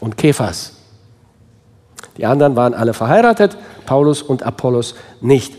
und 0.00 0.16
Kephas? 0.16 0.72
Die 2.16 2.26
anderen 2.26 2.56
waren 2.56 2.74
alle 2.74 2.94
verheiratet, 2.94 3.56
Paulus 3.84 4.22
und 4.22 4.42
Apollos 4.42 4.94
nicht. 5.20 5.54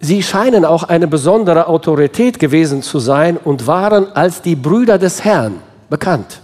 Sie 0.00 0.22
scheinen 0.22 0.64
auch 0.64 0.82
eine 0.82 1.06
besondere 1.06 1.68
Autorität 1.68 2.38
gewesen 2.38 2.82
zu 2.82 2.98
sein 2.98 3.36
und 3.36 3.66
waren 3.66 4.12
als 4.14 4.42
die 4.42 4.56
Brüder 4.56 4.98
des 4.98 5.24
Herrn 5.24 5.60
bekannt. 5.88 6.40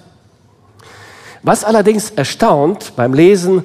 Was 1.43 1.65
allerdings 1.65 2.11
erstaunt 2.11 2.93
beim 2.97 3.15
Lesen 3.15 3.65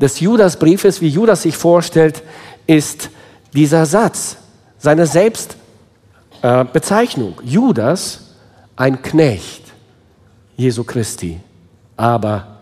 des 0.00 0.20
Judasbriefes, 0.20 1.00
wie 1.00 1.08
Judas 1.08 1.42
sich 1.42 1.56
vorstellt, 1.56 2.22
ist, 2.66 3.10
dieser 3.52 3.84
Satz, 3.86 4.36
seine 4.78 5.06
Selbstbezeichnung. 5.06 7.40
Äh, 7.40 7.44
Judas, 7.44 8.20
ein 8.76 9.02
Knecht 9.02 9.64
Jesu 10.56 10.84
Christi, 10.84 11.40
aber 11.96 12.58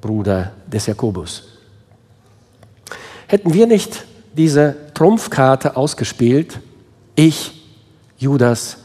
Bruder 0.00 0.52
des 0.66 0.86
Jakobus. 0.86 1.44
Hätten 3.26 3.54
wir 3.54 3.66
nicht 3.66 4.04
diese 4.34 4.76
Trumpfkarte 4.94 5.76
ausgespielt, 5.76 6.58
ich, 7.14 7.62
Judas, 8.18 8.78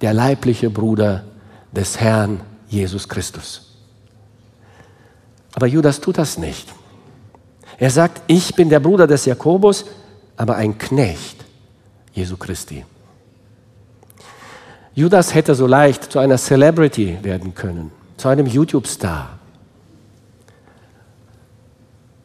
der 0.00 0.12
leibliche 0.12 0.70
Bruder 0.70 1.24
des 1.72 2.00
Herrn 2.00 2.40
Jesus 2.68 3.08
Christus. 3.08 3.76
Aber 5.54 5.66
Judas 5.66 6.00
tut 6.00 6.18
das 6.18 6.38
nicht. 6.38 6.68
Er 7.78 7.90
sagt, 7.90 8.22
ich 8.26 8.54
bin 8.54 8.68
der 8.68 8.80
Bruder 8.80 9.06
des 9.06 9.24
Jakobus, 9.24 9.84
aber 10.38 10.54
ein 10.54 10.78
Knecht 10.78 11.44
Jesu 12.12 12.36
Christi. 12.36 12.84
Judas 14.94 15.34
hätte 15.34 15.54
so 15.54 15.66
leicht 15.66 16.10
zu 16.12 16.18
einer 16.18 16.38
Celebrity 16.38 17.18
werden 17.22 17.54
können, 17.54 17.90
zu 18.16 18.28
einem 18.28 18.46
YouTube-Star. 18.46 19.38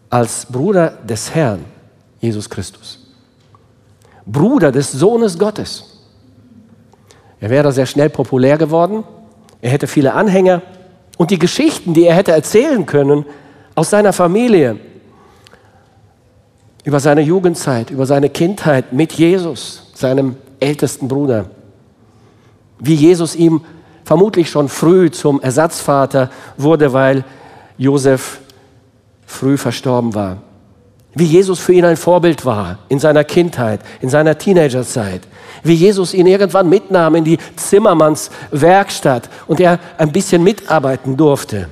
Als 0.09 0.45
Bruder 0.45 0.91
des 1.03 1.33
Herrn, 1.33 1.65
Jesus 2.21 2.49
Christus. 2.49 2.99
Bruder 4.25 4.71
des 4.71 4.91
Sohnes 4.91 5.37
Gottes. 5.37 5.99
Er 7.39 7.49
wäre 7.49 7.71
sehr 7.71 7.87
schnell 7.87 8.09
populär 8.09 8.57
geworden, 8.57 9.03
er 9.59 9.71
hätte 9.71 9.87
viele 9.87 10.13
Anhänger 10.13 10.61
und 11.17 11.31
die 11.31 11.39
Geschichten, 11.39 11.93
die 11.93 12.05
er 12.05 12.15
hätte 12.15 12.31
erzählen 12.31 12.85
können 12.85 13.25
aus 13.75 13.89
seiner 13.89 14.13
Familie, 14.13 14.79
über 16.83 16.99
seine 16.99 17.21
Jugendzeit, 17.21 17.89
über 17.89 18.05
seine 18.05 18.29
Kindheit 18.29 18.93
mit 18.93 19.13
Jesus, 19.13 19.91
seinem 19.93 20.35
ältesten 20.59 21.07
Bruder. 21.07 21.45
Wie 22.79 22.95
Jesus 22.95 23.35
ihm 23.35 23.61
vermutlich 24.03 24.49
schon 24.49 24.67
früh 24.67 25.09
zum 25.09 25.41
Ersatzvater 25.41 26.29
wurde, 26.57 26.91
weil 26.91 27.23
Josef 27.77 28.39
früh 29.25 29.57
verstorben 29.57 30.13
war. 30.13 30.37
Wie 31.15 31.25
Jesus 31.25 31.59
für 31.59 31.73
ihn 31.73 31.85
ein 31.85 31.97
Vorbild 31.97 32.45
war 32.45 32.79
in 32.89 32.99
seiner 32.99 33.23
Kindheit, 33.23 33.81
in 34.01 34.09
seiner 34.09 34.37
Teenagerzeit. 34.37 35.21
Wie 35.63 35.75
Jesus 35.75 36.13
ihn 36.13 36.25
irgendwann 36.25 36.67
mitnahm 36.67 37.15
in 37.15 37.23
die 37.23 37.37
Zimmermannswerkstatt 37.55 39.29
und 39.47 39.59
er 39.59 39.79
ein 39.97 40.11
bisschen 40.11 40.43
mitarbeiten 40.43 41.15
durfte. 41.15 41.69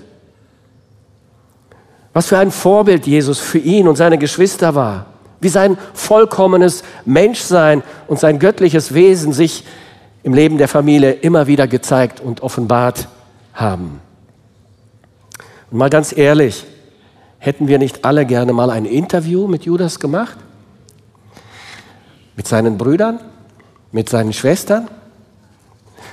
Was 2.13 2.27
für 2.27 2.37
ein 2.37 2.51
Vorbild 2.51 3.07
Jesus 3.07 3.39
für 3.39 3.59
ihn 3.59 3.87
und 3.87 3.95
seine 3.95 4.17
Geschwister 4.17 4.75
war. 4.75 5.05
Wie 5.39 5.49
sein 5.49 5.77
vollkommenes 5.93 6.83
Menschsein 7.05 7.83
und 8.07 8.19
sein 8.19 8.37
göttliches 8.37 8.93
Wesen 8.93 9.33
sich 9.33 9.63
im 10.23 10.33
Leben 10.33 10.57
der 10.57 10.67
Familie 10.67 11.13
immer 11.13 11.47
wieder 11.47 11.67
gezeigt 11.67 12.19
und 12.19 12.41
offenbart 12.41 13.07
haben. 13.53 14.01
Und 15.71 15.77
mal 15.77 15.89
ganz 15.89 16.15
ehrlich, 16.15 16.65
hätten 17.39 17.67
wir 17.67 17.79
nicht 17.79 18.05
alle 18.05 18.25
gerne 18.25 18.53
mal 18.53 18.69
ein 18.69 18.85
Interview 18.85 19.47
mit 19.47 19.65
Judas 19.65 19.99
gemacht? 19.99 20.37
Mit 22.35 22.47
seinen 22.47 22.77
Brüdern? 22.77 23.19
Mit 23.91 24.09
seinen 24.09 24.33
Schwestern? 24.33 24.89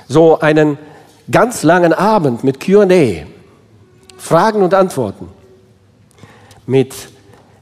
So 0.07 0.39
einen 0.39 0.79
ganz 1.29 1.61
langen 1.61 1.93
Abend 1.93 2.43
mit 2.43 2.59
QA, 2.59 3.25
Fragen 4.17 4.63
und 4.63 4.73
Antworten 4.73 5.27
mit 6.69 6.93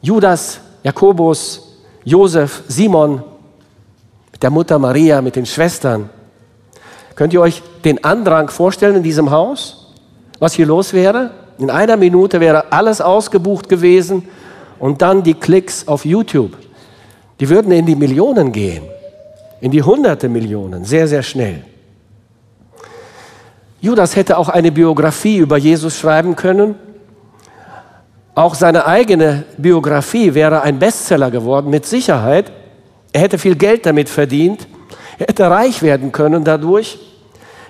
Judas, 0.01 0.59
Jakobus, 0.83 1.77
Josef, 2.03 2.63
Simon, 2.67 3.23
mit 4.33 4.43
der 4.43 4.49
Mutter 4.49 4.77
Maria, 4.77 5.21
mit 5.21 5.37
den 5.37 5.45
Schwestern. 5.45 6.09
Könnt 7.15 7.33
ihr 7.33 7.39
euch 7.39 7.63
den 7.85 8.03
Andrang 8.03 8.49
vorstellen 8.49 8.97
in 8.97 9.03
diesem 9.03 9.31
Haus? 9.31 9.93
Was 10.39 10.53
hier 10.53 10.65
los 10.65 10.91
wäre? 10.91 11.31
In 11.57 11.69
einer 11.69 11.95
Minute 11.95 12.41
wäre 12.41 12.73
alles 12.73 12.99
ausgebucht 12.99 13.69
gewesen 13.69 14.27
und 14.77 15.01
dann 15.01 15.23
die 15.23 15.35
Klicks 15.35 15.87
auf 15.87 16.03
YouTube. 16.03 16.57
Die 17.39 17.47
würden 17.47 17.71
in 17.71 17.85
die 17.85 17.95
Millionen 17.95 18.51
gehen, 18.51 18.83
in 19.61 19.71
die 19.71 19.81
hunderte 19.81 20.27
Millionen, 20.27 20.83
sehr, 20.83 21.07
sehr 21.07 21.23
schnell. 21.23 21.63
Judas 23.79 24.17
hätte 24.17 24.37
auch 24.37 24.49
eine 24.49 24.71
Biografie 24.71 25.37
über 25.37 25.57
Jesus 25.57 25.97
schreiben 25.97 26.35
können. 26.35 26.75
Auch 28.37 28.53
seine 28.53 28.85
eigene 28.85 29.45
Biografie 29.57 30.35
wäre 30.35 30.61
ein 30.61 30.77
Bestseller 30.77 31.31
geworden, 31.31 31.71
mit 31.71 31.87
Sicherheit. 31.87 32.51
Er 33.11 33.21
hätte 33.21 33.39
viel 33.39 33.55
Geld 33.55 33.87
damit 33.87 34.09
verdient. 34.09 34.67
Er 35.17 35.25
hätte 35.25 35.49
reich 35.49 35.81
werden 35.81 36.11
können 36.11 36.43
dadurch. 36.43 36.99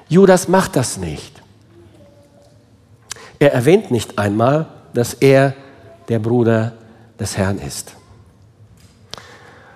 Judas 0.10 0.50
macht 0.50 0.76
das 0.76 0.98
nicht. 0.98 1.42
Er 3.40 3.54
erwähnt 3.54 3.92
nicht 3.92 4.20
einmal, 4.20 4.66
dass 4.94 5.14
er 5.14 5.54
der 6.10 6.20
Bruder 6.20 6.74
des 7.18 7.38
Herrn 7.38 7.60
ist. 7.60 7.94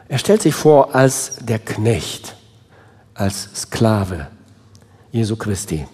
Er 0.09 0.17
stellt 0.17 0.41
sich 0.41 0.53
vor 0.53 0.93
als 0.93 1.37
der 1.39 1.59
Knecht, 1.59 2.35
als 3.13 3.47
Sklave 3.55 4.27
Jesu 5.13 5.37
Christi. 5.37 5.87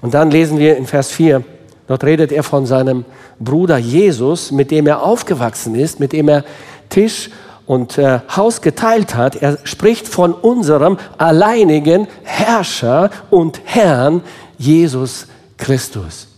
Und 0.00 0.14
dann 0.14 0.30
lesen 0.30 0.60
wir 0.60 0.76
in 0.76 0.86
Vers 0.86 1.10
4, 1.10 1.42
dort 1.86 2.04
redet 2.04 2.32
er 2.32 2.42
von 2.42 2.66
seinem 2.66 3.04
Bruder 3.38 3.78
Jesus, 3.78 4.50
mit 4.50 4.70
dem 4.70 4.86
er 4.86 5.02
aufgewachsen 5.02 5.74
ist, 5.74 6.00
mit 6.00 6.12
dem 6.12 6.28
er 6.28 6.44
Tisch 6.88 7.30
und 7.66 7.98
äh, 7.98 8.20
Haus 8.34 8.62
geteilt 8.62 9.14
hat. 9.14 9.36
Er 9.36 9.58
spricht 9.64 10.08
von 10.08 10.32
unserem 10.32 10.98
alleinigen 11.18 12.06
Herrscher 12.22 13.10
und 13.30 13.60
Herrn 13.64 14.22
Jesus 14.58 15.26
Christus. 15.56 16.28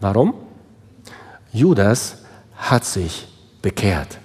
Warum? 0.00 0.34
Judas 1.52 2.18
hat 2.56 2.84
sich 2.84 3.26
bekehrt. 3.60 4.18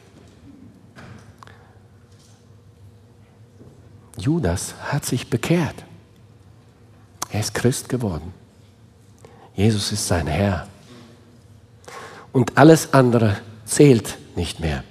Judas 4.18 4.76
hat 4.92 5.06
sich 5.06 5.30
bekehrt. 5.30 5.76
Er 7.32 7.40
ist 7.42 7.54
Christ 7.54 7.90
geworden. 7.90 8.34
Jesus 9.56 9.92
ist 9.92 10.08
sein 10.08 10.28
Herr. 10.28 10.68
Und 12.32 12.58
alles 12.58 12.94
andere 12.94 13.38
zählt 13.66 14.18
nicht 14.36 14.60
mehr. 14.60 14.84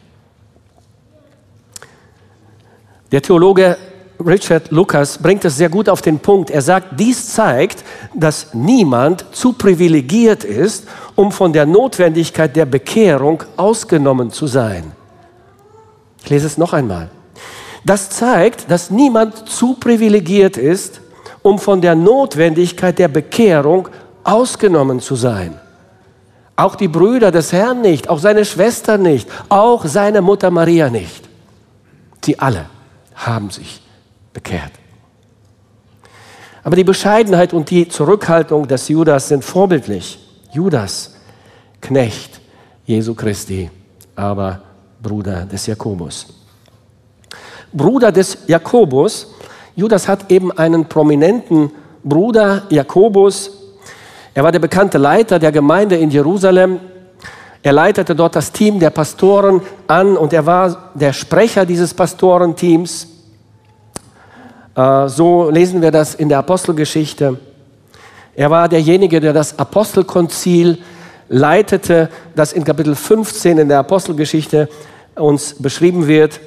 Der 3.12 3.20
Theologe 3.22 3.76
Richard 4.24 4.70
Lucas 4.70 5.18
bringt 5.18 5.44
es 5.44 5.56
sehr 5.56 5.68
gut 5.68 5.88
auf 5.88 6.00
den 6.00 6.18
Punkt. 6.18 6.50
Er 6.50 6.62
sagt, 6.62 6.98
dies 6.98 7.32
zeigt, 7.32 7.84
dass 8.14 8.54
niemand 8.54 9.26
zu 9.32 9.52
privilegiert 9.52 10.44
ist, 10.44 10.86
um 11.14 11.30
von 11.30 11.52
der 11.52 11.66
Notwendigkeit 11.66 12.54
der 12.56 12.64
Bekehrung 12.64 13.42
ausgenommen 13.56 14.30
zu 14.30 14.46
sein. 14.46 14.92
Ich 16.22 16.30
lese 16.30 16.46
es 16.46 16.56
noch 16.56 16.72
einmal. 16.72 17.10
Das 17.84 18.08
zeigt, 18.08 18.70
dass 18.70 18.90
niemand 18.90 19.48
zu 19.48 19.74
privilegiert 19.74 20.56
ist, 20.56 21.00
um 21.42 21.58
von 21.58 21.82
der 21.82 21.94
Notwendigkeit 21.94 22.98
der 22.98 23.08
Bekehrung 23.08 23.88
ausgenommen 24.24 25.00
zu 25.00 25.14
sein. 25.14 25.60
Auch 26.56 26.76
die 26.76 26.88
Brüder 26.88 27.30
des 27.30 27.52
Herrn 27.52 27.80
nicht, 27.80 28.08
auch 28.08 28.18
seine 28.18 28.44
Schwester 28.44 28.96
nicht, 28.96 29.28
auch 29.48 29.84
seine 29.86 30.22
Mutter 30.22 30.50
Maria 30.50 30.88
nicht. 30.88 31.28
Sie 32.24 32.38
alle 32.38 32.66
haben 33.14 33.50
sich 33.50 33.82
bekehrt. 34.32 34.72
Aber 36.62 36.76
die 36.76 36.84
Bescheidenheit 36.84 37.52
und 37.52 37.70
die 37.70 37.88
Zurückhaltung 37.88 38.66
des 38.66 38.88
Judas 38.88 39.28
sind 39.28 39.44
vorbildlich. 39.44 40.18
Judas, 40.52 41.14
Knecht 41.80 42.40
Jesu 42.86 43.14
Christi, 43.14 43.70
aber 44.16 44.62
Bruder 45.02 45.44
des 45.44 45.66
Jakobus. 45.66 46.26
Bruder 47.72 48.12
des 48.12 48.38
Jakobus, 48.46 49.34
Judas 49.76 50.06
hat 50.06 50.30
eben 50.30 50.52
einen 50.52 50.88
prominenten 50.88 51.70
Bruder, 52.02 52.62
Jakobus. 52.70 53.63
Er 54.36 54.42
war 54.42 54.50
der 54.50 54.58
bekannte 54.58 54.98
Leiter 54.98 55.38
der 55.38 55.52
Gemeinde 55.52 55.96
in 55.96 56.10
Jerusalem. 56.10 56.80
Er 57.62 57.72
leitete 57.72 58.16
dort 58.16 58.34
das 58.34 58.50
Team 58.50 58.80
der 58.80 58.90
Pastoren 58.90 59.62
an 59.86 60.16
und 60.16 60.32
er 60.32 60.44
war 60.44 60.90
der 60.94 61.12
Sprecher 61.12 61.64
dieses 61.64 61.94
Pastorenteams. 61.94 63.06
Äh, 64.74 65.08
so 65.08 65.50
lesen 65.50 65.80
wir 65.80 65.92
das 65.92 66.16
in 66.16 66.28
der 66.28 66.38
Apostelgeschichte. 66.38 67.38
Er 68.34 68.50
war 68.50 68.68
derjenige, 68.68 69.20
der 69.20 69.32
das 69.32 69.56
Apostelkonzil 69.56 70.78
leitete, 71.28 72.08
das 72.34 72.52
in 72.52 72.64
Kapitel 72.64 72.96
15 72.96 73.58
in 73.58 73.68
der 73.68 73.78
Apostelgeschichte 73.78 74.68
uns 75.14 75.54
beschrieben 75.54 76.08
wird. 76.08 76.40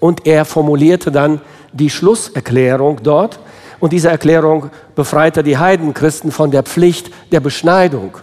Und 0.00 0.26
er 0.26 0.46
formulierte 0.46 1.12
dann 1.12 1.42
die 1.74 1.90
Schlusserklärung 1.90 3.00
dort. 3.02 3.38
Und 3.84 3.92
diese 3.92 4.08
Erklärung 4.08 4.70
befreite 4.94 5.42
die 5.42 5.58
Heidenchristen 5.58 6.32
von 6.32 6.50
der 6.50 6.62
Pflicht 6.62 7.10
der 7.32 7.40
Beschneidung. 7.40 8.16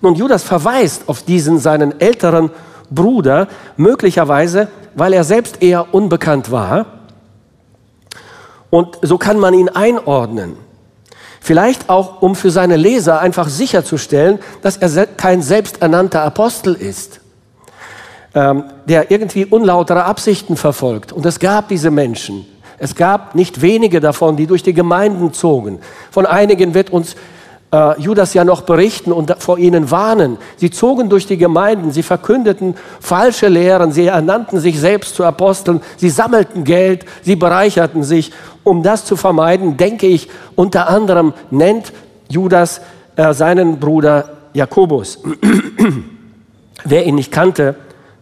Nun, 0.00 0.14
Judas 0.14 0.42
verweist 0.42 1.06
auf 1.10 1.22
diesen 1.22 1.58
seinen 1.58 2.00
älteren 2.00 2.50
Bruder, 2.90 3.46
möglicherweise, 3.76 4.68
weil 4.94 5.12
er 5.12 5.22
selbst 5.22 5.62
eher 5.62 5.92
unbekannt 5.92 6.50
war 6.50 6.86
und 8.70 8.96
so 9.02 9.18
kann 9.18 9.38
man 9.38 9.52
ihn 9.52 9.68
einordnen. 9.68 10.56
Vielleicht 11.42 11.90
auch, 11.90 12.22
um 12.22 12.36
für 12.36 12.50
seine 12.50 12.76
Leser 12.76 13.20
einfach 13.20 13.50
sicherzustellen, 13.50 14.38
dass 14.62 14.78
er 14.78 15.08
kein 15.08 15.42
selbsternannter 15.42 16.22
Apostel 16.22 16.72
ist, 16.72 17.20
ähm, 18.34 18.64
der 18.86 19.10
irgendwie 19.10 19.44
unlautere 19.44 20.04
Absichten 20.04 20.56
verfolgt. 20.56 21.12
Und 21.12 21.26
es 21.26 21.38
gab 21.38 21.68
diese 21.68 21.90
Menschen. 21.90 22.46
Es 22.78 22.94
gab 22.94 23.34
nicht 23.34 23.62
wenige 23.62 24.00
davon, 24.00 24.36
die 24.36 24.46
durch 24.46 24.62
die 24.62 24.74
Gemeinden 24.74 25.32
zogen. 25.32 25.78
Von 26.10 26.26
einigen 26.26 26.74
wird 26.74 26.90
uns 26.90 27.16
äh, 27.72 28.00
Judas 28.00 28.34
ja 28.34 28.44
noch 28.44 28.62
berichten 28.62 29.12
und 29.12 29.34
vor 29.38 29.58
ihnen 29.58 29.90
warnen. 29.90 30.38
Sie 30.56 30.70
zogen 30.70 31.08
durch 31.08 31.26
die 31.26 31.38
Gemeinden, 31.38 31.90
sie 31.90 32.02
verkündeten 32.02 32.74
falsche 33.00 33.48
Lehren, 33.48 33.92
sie 33.92 34.06
ernannten 34.06 34.60
sich 34.60 34.78
selbst 34.78 35.14
zu 35.14 35.24
Aposteln, 35.24 35.80
sie 35.96 36.10
sammelten 36.10 36.64
Geld, 36.64 37.06
sie 37.22 37.36
bereicherten 37.36 38.02
sich. 38.02 38.32
Um 38.62 38.82
das 38.82 39.04
zu 39.04 39.16
vermeiden, 39.16 39.76
denke 39.76 40.06
ich, 40.06 40.28
unter 40.54 40.88
anderem 40.88 41.32
nennt 41.50 41.92
Judas 42.28 42.80
äh, 43.16 43.32
seinen 43.32 43.78
Bruder 43.78 44.30
Jakobus. 44.52 45.22
Wer 46.84 47.06
ihn 47.06 47.14
nicht 47.14 47.32
kannte, 47.32 47.74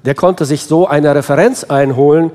der 0.05 0.15
konnte 0.15 0.45
sich 0.45 0.65
so 0.65 0.87
eine 0.87 1.15
Referenz 1.15 1.65
einholen 1.65 2.31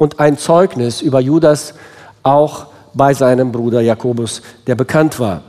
und 0.00 0.18
ein 0.18 0.38
Zeugnis 0.38 1.02
über 1.02 1.20
Judas 1.20 1.74
auch 2.22 2.68
bei 2.94 3.12
seinem 3.12 3.52
Bruder 3.52 3.82
Jakobus, 3.82 4.40
der 4.66 4.74
bekannt 4.74 5.20
war. 5.20 5.42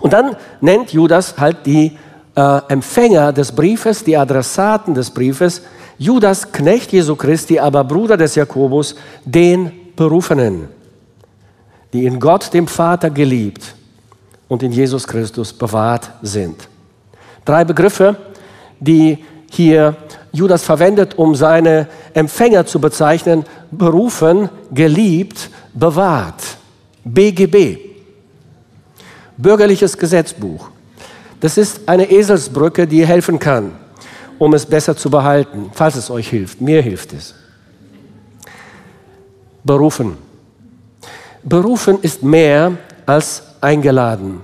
Und 0.00 0.12
dann 0.12 0.34
nennt 0.60 0.92
Judas 0.92 1.38
halt 1.38 1.64
die 1.66 1.96
äh, 2.34 2.60
Empfänger 2.68 3.32
des 3.32 3.52
Briefes, 3.52 4.02
die 4.02 4.16
Adressaten 4.16 4.92
des 4.92 5.08
Briefes, 5.10 5.62
Judas, 5.98 6.50
Knecht 6.50 6.92
Jesu 6.92 7.14
Christi, 7.14 7.60
aber 7.60 7.84
Bruder 7.84 8.16
des 8.16 8.34
Jakobus, 8.34 8.96
den 9.24 9.70
Berufenen, 9.94 10.68
die 11.92 12.06
in 12.06 12.18
Gott, 12.18 12.52
dem 12.52 12.66
Vater, 12.66 13.10
geliebt 13.10 13.72
und 14.48 14.64
in 14.64 14.72
Jesus 14.72 15.06
Christus 15.06 15.52
bewahrt 15.52 16.10
sind. 16.22 16.68
Drei 17.44 17.64
Begriffe, 17.64 18.16
die 18.80 19.24
hier 19.48 19.96
Judas 20.32 20.62
verwendet, 20.62 21.16
um 21.18 21.34
seine 21.34 21.88
Empfänger 22.14 22.66
zu 22.66 22.80
bezeichnen, 22.80 23.44
berufen, 23.70 24.48
geliebt, 24.72 25.50
bewahrt. 25.74 26.42
BGB. 27.04 27.78
Bürgerliches 29.36 29.96
Gesetzbuch. 29.96 30.68
Das 31.40 31.56
ist 31.56 31.88
eine 31.88 32.10
Eselsbrücke, 32.10 32.86
die 32.86 33.06
helfen 33.06 33.38
kann, 33.38 33.72
um 34.38 34.52
es 34.54 34.66
besser 34.66 34.96
zu 34.96 35.10
behalten, 35.10 35.70
falls 35.72 35.96
es 35.96 36.10
euch 36.10 36.28
hilft. 36.28 36.60
Mir 36.60 36.82
hilft 36.82 37.12
es. 37.12 37.34
Berufen. 39.64 40.16
Berufen 41.42 41.98
ist 42.02 42.22
mehr 42.22 42.72
als 43.06 43.42
eingeladen. 43.60 44.40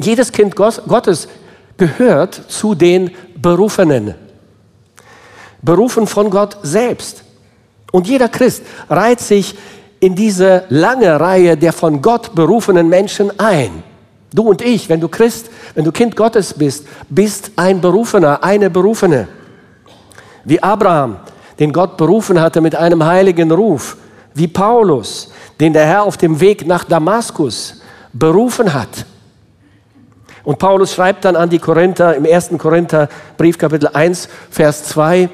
Jedes 0.00 0.32
Kind 0.32 0.54
Gottes 0.56 1.28
gehört 1.76 2.34
zu 2.48 2.74
den 2.74 3.10
Berufenen. 3.36 4.14
Berufen 5.62 6.06
von 6.06 6.30
Gott 6.30 6.58
selbst. 6.62 7.22
Und 7.92 8.06
jeder 8.06 8.28
Christ 8.28 8.62
reiht 8.88 9.20
sich 9.20 9.56
in 10.00 10.14
diese 10.14 10.64
lange 10.70 11.20
Reihe 11.20 11.56
der 11.56 11.72
von 11.72 12.00
Gott 12.00 12.34
berufenen 12.34 12.88
Menschen 12.88 13.38
ein. 13.38 13.82
Du 14.32 14.42
und 14.48 14.62
ich, 14.62 14.88
wenn 14.88 15.00
du 15.00 15.08
Christ, 15.08 15.50
wenn 15.74 15.84
du 15.84 15.92
Kind 15.92 16.16
Gottes 16.16 16.54
bist, 16.54 16.86
bist 17.08 17.50
ein 17.56 17.80
Berufener, 17.80 18.42
eine 18.42 18.70
Berufene. 18.70 19.28
Wie 20.44 20.62
Abraham, 20.62 21.16
den 21.58 21.72
Gott 21.72 21.96
berufen 21.96 22.40
hatte 22.40 22.60
mit 22.60 22.74
einem 22.74 23.04
heiligen 23.04 23.50
Ruf. 23.50 23.96
Wie 24.32 24.46
Paulus, 24.46 25.30
den 25.58 25.72
der 25.72 25.84
Herr 25.84 26.04
auf 26.04 26.16
dem 26.16 26.40
Weg 26.40 26.66
nach 26.66 26.84
Damaskus 26.84 27.82
berufen 28.12 28.72
hat. 28.72 29.04
Und 30.44 30.58
Paulus 30.58 30.94
schreibt 30.94 31.24
dann 31.24 31.36
an 31.36 31.50
die 31.50 31.58
Korinther 31.58 32.14
im 32.14 32.24
1. 32.24 32.50
Korinther 32.56 33.08
Brief 33.36 33.58
Kapitel 33.58 33.90
1, 33.92 34.28
Vers 34.50 34.84
2 34.84 35.28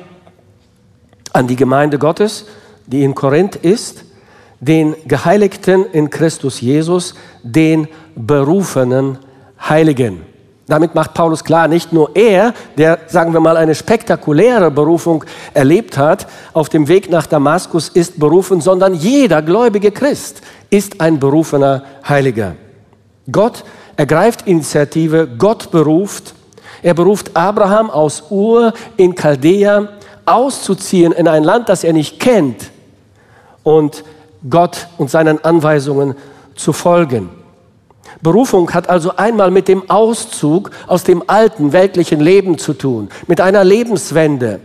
an 1.37 1.47
die 1.47 1.57
Gemeinde 1.57 1.99
Gottes, 1.99 2.47
die 2.87 3.05
in 3.05 3.15
Korinth 3.15 3.57
ist. 3.57 4.05
den 4.61 4.95
Geheiligten 5.07 5.85
in 5.93 6.11
Christus 6.11 6.61
Jesus, 6.61 7.15
den 7.43 7.89
berufenen 8.15 9.19
Heiligen. 9.61 10.23
Damit 10.69 10.97
macht 10.97 11.15
Paulus 11.15 11.45
klar, 11.45 11.69
nicht 11.69 11.93
nur 11.93 12.17
er, 12.17 12.53
der, 12.77 12.99
sagen 13.07 13.33
wir 13.33 13.41
mal, 13.41 13.57
eine 13.57 13.75
spektakuläre 13.75 14.71
Berufung 14.71 15.25
erlebt 15.55 15.97
hat, 15.97 16.27
auf 16.55 16.69
dem 16.69 16.89
Weg 16.89 17.09
nach 17.09 17.27
Damaskus 17.27 17.89
ist 17.89 18.19
berufen, 18.19 18.61
sondern 18.61 18.95
jeder 18.95 19.43
gläubige 19.43 19.93
Christ 19.93 20.41
ist 20.71 21.01
ein 21.01 21.21
berufener 21.21 21.85
Heiliger. 22.09 22.57
Gott 23.31 23.63
ergreift 23.97 24.49
Initiative, 24.49 25.29
Gott 25.39 25.71
beruft. 25.71 26.35
Er 26.83 26.95
beruft 26.95 27.37
Abraham 27.37 27.89
aus 27.89 28.25
Ur 28.31 28.73
in 28.97 29.15
Chaldea 29.15 29.89
auszuziehen 30.27 31.13
in 31.13 31.29
ein 31.29 31.45
Land, 31.45 31.69
das 31.69 31.85
er 31.85 31.93
nicht 31.93 32.21
kennt 32.21 32.71
und 33.63 34.05
Gott 34.49 34.89
und 34.99 35.11
seinen 35.11 35.45
Anweisungen 35.45 36.15
zu 36.55 36.73
folgen. 36.73 37.31
Berufung 38.23 38.73
hat 38.73 38.89
also 38.89 39.17
einmal 39.17 39.51
mit 39.51 39.69
dem 39.69 39.91
Auszug 39.91 40.71
aus 40.87 41.05
dem 41.05 41.23
alten 41.27 41.73
weltlichen 41.73 42.21
Leben 42.21 42.59
zu 42.59 42.73
tun, 42.73 43.09
mit 43.27 43.41
einer 43.41 43.65
Lebenswende 43.65 44.61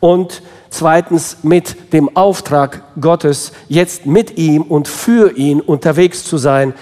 und 0.00 0.42
zweitens 0.70 1.38
mit 1.42 1.92
dem 1.92 2.16
Auftrag 2.16 2.82
Gottes, 3.00 3.52
jetzt 3.68 4.06
mit 4.06 4.38
ihm 4.38 4.62
und 4.62 4.88
für 4.88 5.36
ihn 5.36 5.60
unterwegs 5.60 6.24
zu 6.24 6.38
sein 6.38 6.74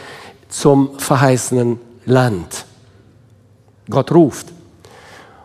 zum 0.49 0.99
verheißenen 0.99 1.81
Land. 2.07 2.65
Gott 3.91 4.13
ruft. 4.13 4.58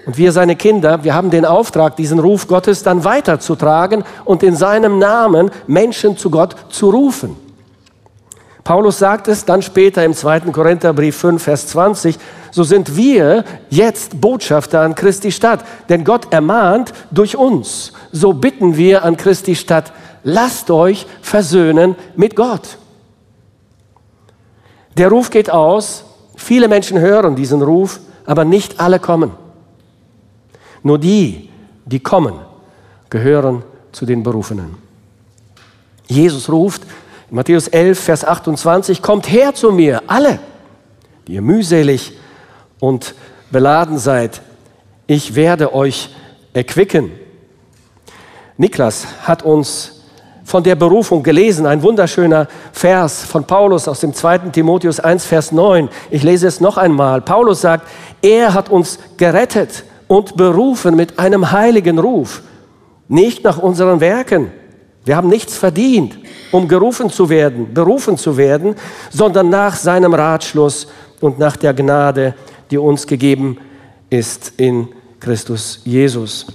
Und 0.05 0.17
wir 0.17 0.31
seine 0.31 0.55
Kinder, 0.55 1.03
wir 1.03 1.13
haben 1.13 1.29
den 1.29 1.45
Auftrag, 1.45 1.95
diesen 1.95 2.19
Ruf 2.19 2.47
Gottes 2.47 2.83
dann 2.83 3.03
weiterzutragen 3.05 4.03
und 4.25 4.43
in 4.43 4.55
seinem 4.55 4.99
Namen 4.99 5.49
Menschen 5.65 6.17
zu 6.17 6.29
Gott 6.29 6.55
zu 6.69 6.89
rufen. 6.89 7.37
Paulus 8.63 8.99
sagt 8.99 9.27
es 9.27 9.43
dann 9.43 9.61
später 9.61 10.05
im 10.05 10.13
2. 10.13 10.41
Korintherbrief 10.51 11.17
5, 11.17 11.43
Vers 11.43 11.67
20, 11.67 12.17
so 12.51 12.63
sind 12.63 12.95
wir 12.95 13.43
jetzt 13.69 14.21
Botschafter 14.21 14.81
an 14.81 14.95
Christi 14.95 15.31
Stadt, 15.31 15.65
denn 15.89 16.05
Gott 16.05 16.31
ermahnt 16.31 16.93
durch 17.11 17.35
uns. 17.35 17.91
So 18.11 18.31
bitten 18.31 18.77
wir 18.77 19.03
an 19.03 19.17
Christi 19.17 19.55
Stadt, 19.55 19.91
lasst 20.23 20.71
euch 20.71 21.05
versöhnen 21.21 21.95
mit 22.15 22.35
Gott. 22.37 22.77
Der 24.97 25.09
Ruf 25.09 25.29
geht 25.29 25.49
aus, 25.49 26.05
viele 26.35 26.67
Menschen 26.67 26.99
hören 26.99 27.35
diesen 27.35 27.61
Ruf, 27.61 27.99
aber 28.25 28.45
nicht 28.45 28.79
alle 28.79 28.99
kommen. 28.99 29.42
Nur 30.83 30.99
die, 30.99 31.49
die 31.85 31.99
kommen, 31.99 32.35
gehören 33.09 33.63
zu 33.91 34.05
den 34.05 34.21
Berufenen. 34.23 34.75
Jesus 36.07 36.49
ruft 36.49 36.83
in 37.29 37.37
Matthäus 37.37 37.67
11, 37.69 37.99
Vers 37.99 38.25
28, 38.25 39.01
kommt 39.01 39.31
her 39.31 39.55
zu 39.55 39.71
mir, 39.71 40.03
alle, 40.07 40.39
die 41.27 41.33
ihr 41.33 41.41
mühselig 41.41 42.17
und 42.79 43.15
beladen 43.51 43.97
seid, 43.97 44.41
ich 45.07 45.35
werde 45.35 45.73
euch 45.73 46.09
erquicken. 46.53 47.11
Niklas 48.57 49.07
hat 49.23 49.43
uns 49.43 50.01
von 50.43 50.63
der 50.63 50.75
Berufung 50.75 51.23
gelesen, 51.23 51.65
ein 51.65 51.81
wunderschöner 51.81 52.47
Vers 52.73 53.23
von 53.23 53.45
Paulus 53.45 53.87
aus 53.87 54.01
dem 54.01 54.13
2. 54.13 54.49
Timotheus 54.49 54.99
1, 54.99 55.25
Vers 55.25 55.51
9. 55.51 55.89
Ich 56.11 56.23
lese 56.23 56.47
es 56.47 56.59
noch 56.59 56.77
einmal. 56.77 57.21
Paulus 57.21 57.61
sagt, 57.61 57.87
er 58.21 58.53
hat 58.53 58.69
uns 58.69 58.99
gerettet 59.17 59.85
und 60.07 60.35
berufen 60.35 60.95
mit 60.95 61.19
einem 61.19 61.51
heiligen 61.51 61.99
Ruf, 61.99 62.41
nicht 63.07 63.43
nach 63.43 63.57
unseren 63.57 63.99
Werken. 63.99 64.51
Wir 65.05 65.17
haben 65.17 65.27
nichts 65.27 65.57
verdient, 65.57 66.17
um 66.51 66.67
gerufen 66.67 67.09
zu 67.09 67.29
werden, 67.29 67.73
berufen 67.73 68.17
zu 68.17 68.37
werden, 68.37 68.75
sondern 69.11 69.49
nach 69.49 69.75
seinem 69.75 70.13
Ratschluss 70.13 70.87
und 71.19 71.39
nach 71.39 71.57
der 71.57 71.73
Gnade, 71.73 72.35
die 72.71 72.77
uns 72.77 73.05
gegeben 73.05 73.57
ist 74.09 74.53
in 74.57 74.87
Christus 75.19 75.81
Jesus. 75.83 76.45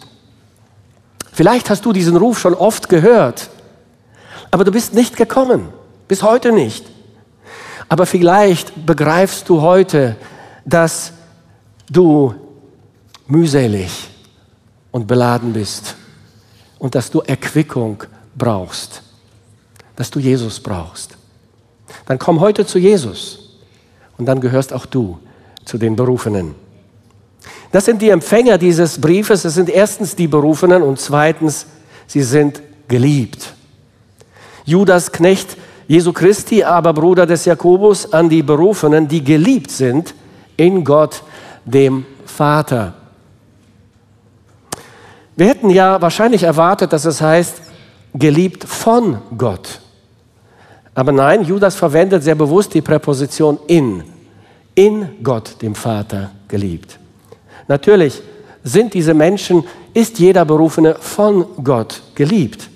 Vielleicht 1.33 1.71
hast 1.71 1.85
du 1.85 1.93
diesen 1.93 2.17
Ruf 2.17 2.39
schon 2.39 2.55
oft 2.55 2.89
gehört, 2.89 3.51
aber 4.51 4.65
du 4.65 4.73
bist 4.73 4.95
nicht 4.95 5.17
gekommen, 5.17 5.69
bis 6.07 6.23
heute 6.23 6.53
nicht. 6.53 6.85
Aber 7.89 8.07
vielleicht 8.07 8.87
begreifst 8.87 9.49
du 9.49 9.63
heute, 9.63 10.17
dass 10.65 11.13
du 11.91 12.35
mühselig 13.29 14.09
und 14.91 15.07
beladen 15.07 15.53
bist 15.53 15.95
und 16.79 16.95
dass 16.95 17.11
du 17.11 17.21
Erquickung 17.21 18.03
brauchst, 18.37 19.03
dass 19.97 20.11
du 20.11 20.19
Jesus 20.19 20.61
brauchst. 20.61 21.17
Dann 22.07 22.19
komm 22.19 22.41
heute 22.41 22.67
zu 22.67 22.79
Jesus 22.79 23.57
und 24.17 24.27
dann 24.27 24.41
gehörst 24.41 24.73
auch 24.73 24.87
du 24.87 25.19
zu 25.65 25.79
den 25.79 25.95
Berufenen. 25.97 26.55
Das 27.71 27.85
sind 27.85 28.01
die 28.01 28.09
Empfänger 28.09 28.59
dieses 28.59 29.01
Briefes. 29.01 29.45
Es 29.45 29.55
sind 29.55 29.69
erstens 29.69 30.17
die 30.17 30.27
Berufenen 30.27 30.83
und 30.83 30.99
zweitens, 30.99 31.67
sie 32.07 32.23
sind 32.23 32.63
geliebt. 32.89 33.55
Judas 34.65 35.13
Knecht 35.13 35.57
Jesu 35.87 36.13
Christi, 36.13 36.63
aber 36.63 36.93
Bruder 36.93 37.25
des 37.25 37.47
Jakobus, 37.47 38.13
an 38.13 38.29
die 38.29 38.43
Berufenen, 38.43 39.09
die 39.09 39.25
geliebt 39.25 39.71
sind 39.71 40.15
in 40.57 40.85
Gott, 40.85 41.23
dem 41.65 42.05
Vater. 42.27 42.95
Wir 45.39 45.47
hätten 45.47 45.71
ja 45.71 46.03
wahrscheinlich 46.03 46.43
erwartet, 46.43 46.93
dass 46.93 47.05
es 47.05 47.21
heißt, 47.21 47.63
geliebt 48.13 48.65
von 48.65 49.19
Gott. 49.39 49.81
Aber 50.97 51.13
nein, 51.13 51.45
Judas 51.45 51.77
verwendet 51.77 52.25
sehr 52.25 52.35
bewusst 52.35 52.75
die 52.75 52.81
Präposition 52.81 53.57
in. 53.69 54.03
In 54.75 55.23
Gott, 55.23 55.63
dem 55.63 55.77
Vater, 55.77 56.33
geliebt. 56.49 56.99
Natürlich 57.69 58.21
sind 58.65 58.95
diese 58.95 59.15
Menschen, 59.15 59.63
ist 59.95 60.19
jeder 60.19 60.45
Berufene 60.45 60.97
von 60.99 61.47
Gott 61.63 62.03
geliebt. 62.17 62.69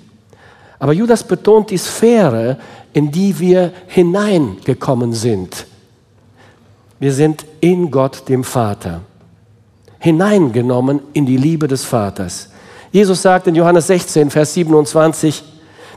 Aber 0.78 0.92
Judas 0.92 1.24
betont 1.24 1.68
die 1.68 1.78
Sphäre, 1.78 2.58
in 2.92 3.10
die 3.10 3.36
wir 3.40 3.72
hineingekommen 3.88 5.14
sind. 5.14 5.66
Wir 7.00 7.12
sind 7.12 7.44
in 7.58 7.90
Gott, 7.90 8.28
dem 8.28 8.44
Vater, 8.44 9.00
hineingenommen 9.98 11.00
in 11.12 11.26
die 11.26 11.36
Liebe 11.36 11.66
des 11.66 11.84
Vaters. 11.84 12.50
Jesus 12.92 13.22
sagt 13.22 13.46
in 13.46 13.54
Johannes 13.54 13.86
16, 13.86 14.30
Vers 14.30 14.52
27, 14.52 15.42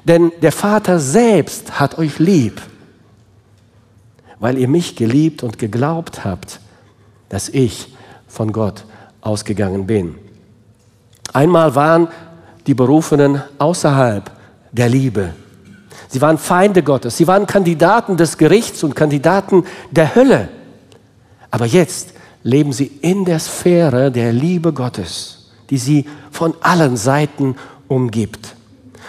denn 0.05 0.31
der 0.41 0.53
Vater 0.53 0.97
selbst 0.97 1.77
hat 1.77 1.97
euch 1.97 2.19
lieb, 2.19 2.61
weil 4.39 4.57
ihr 4.57 4.69
mich 4.69 4.95
geliebt 4.95 5.43
und 5.43 5.59
geglaubt 5.59 6.23
habt, 6.23 6.61
dass 7.27 7.49
ich 7.49 7.93
von 8.27 8.53
Gott 8.53 8.85
ausgegangen 9.19 9.85
bin. 9.85 10.15
Einmal 11.33 11.75
waren 11.75 12.07
die 12.65 12.73
Berufenen 12.73 13.43
außerhalb 13.57 14.31
der 14.71 14.87
Liebe. 14.87 15.33
Sie 16.07 16.21
waren 16.21 16.37
Feinde 16.37 16.81
Gottes, 16.81 17.17
sie 17.17 17.27
waren 17.27 17.45
Kandidaten 17.45 18.15
des 18.15 18.37
Gerichts 18.37 18.83
und 18.83 18.95
Kandidaten 18.95 19.65
der 19.91 20.15
Hölle. 20.15 20.47
Aber 21.51 21.65
jetzt 21.65 22.13
leben 22.43 22.71
sie 22.71 22.85
in 22.85 23.25
der 23.25 23.39
Sphäre 23.39 24.11
der 24.11 24.31
Liebe 24.31 24.71
Gottes 24.71 25.44
die 25.69 25.77
sie 25.77 26.05
von 26.31 26.53
allen 26.61 26.97
Seiten 26.97 27.55
umgibt. 27.87 28.55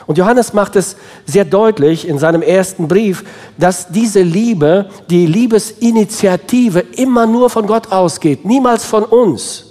Und 0.07 0.19
Johannes 0.19 0.53
macht 0.53 0.77
es 0.77 0.97
sehr 1.27 1.45
deutlich 1.45 2.07
in 2.07 2.19
seinem 2.19 2.43
ersten 2.43 2.87
Brief, 2.87 3.25
dass 3.59 3.89
diese 3.89 4.23
Liebe, 4.23 4.89
die 5.11 5.27
Liebesinitiative 5.27 6.81
immer 6.97 7.27
nur 7.27 7.51
von 7.51 7.67
Gott 7.67 7.91
ausgeht, 7.91 8.45
niemals 8.45 8.85
von 8.85 9.05
uns. 9.05 9.65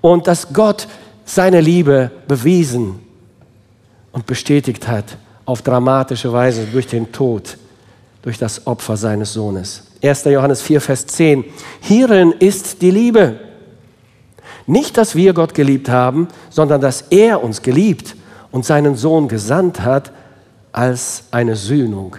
Und 0.00 0.26
dass 0.26 0.52
Gott 0.52 0.88
seine 1.24 1.60
Liebe 1.60 2.10
bewiesen 2.26 3.00
und 4.12 4.24
bestätigt 4.26 4.88
hat 4.88 5.04
auf 5.44 5.60
dramatische 5.60 6.32
Weise 6.32 6.66
durch 6.72 6.86
den 6.86 7.12
Tod, 7.12 7.58
durch 8.22 8.38
das 8.38 8.66
Opfer 8.66 8.96
seines 8.96 9.34
Sohnes. 9.34 9.82
1. 10.02 10.24
Johannes 10.24 10.62
4, 10.62 10.80
Vers 10.80 11.06
10. 11.06 11.44
Hierin 11.80 12.32
ist 12.32 12.80
die 12.80 12.90
Liebe 12.90 13.40
nicht, 14.68 14.96
dass 14.96 15.16
wir 15.16 15.32
Gott 15.32 15.54
geliebt 15.54 15.88
haben, 15.88 16.28
sondern 16.50 16.80
dass 16.80 17.02
er 17.10 17.42
uns 17.42 17.62
geliebt 17.62 18.14
und 18.50 18.64
seinen 18.64 18.96
Sohn 18.96 19.28
gesandt 19.28 19.80
hat 19.80 20.12
als 20.72 21.24
eine 21.30 21.56
Sühnung 21.56 22.16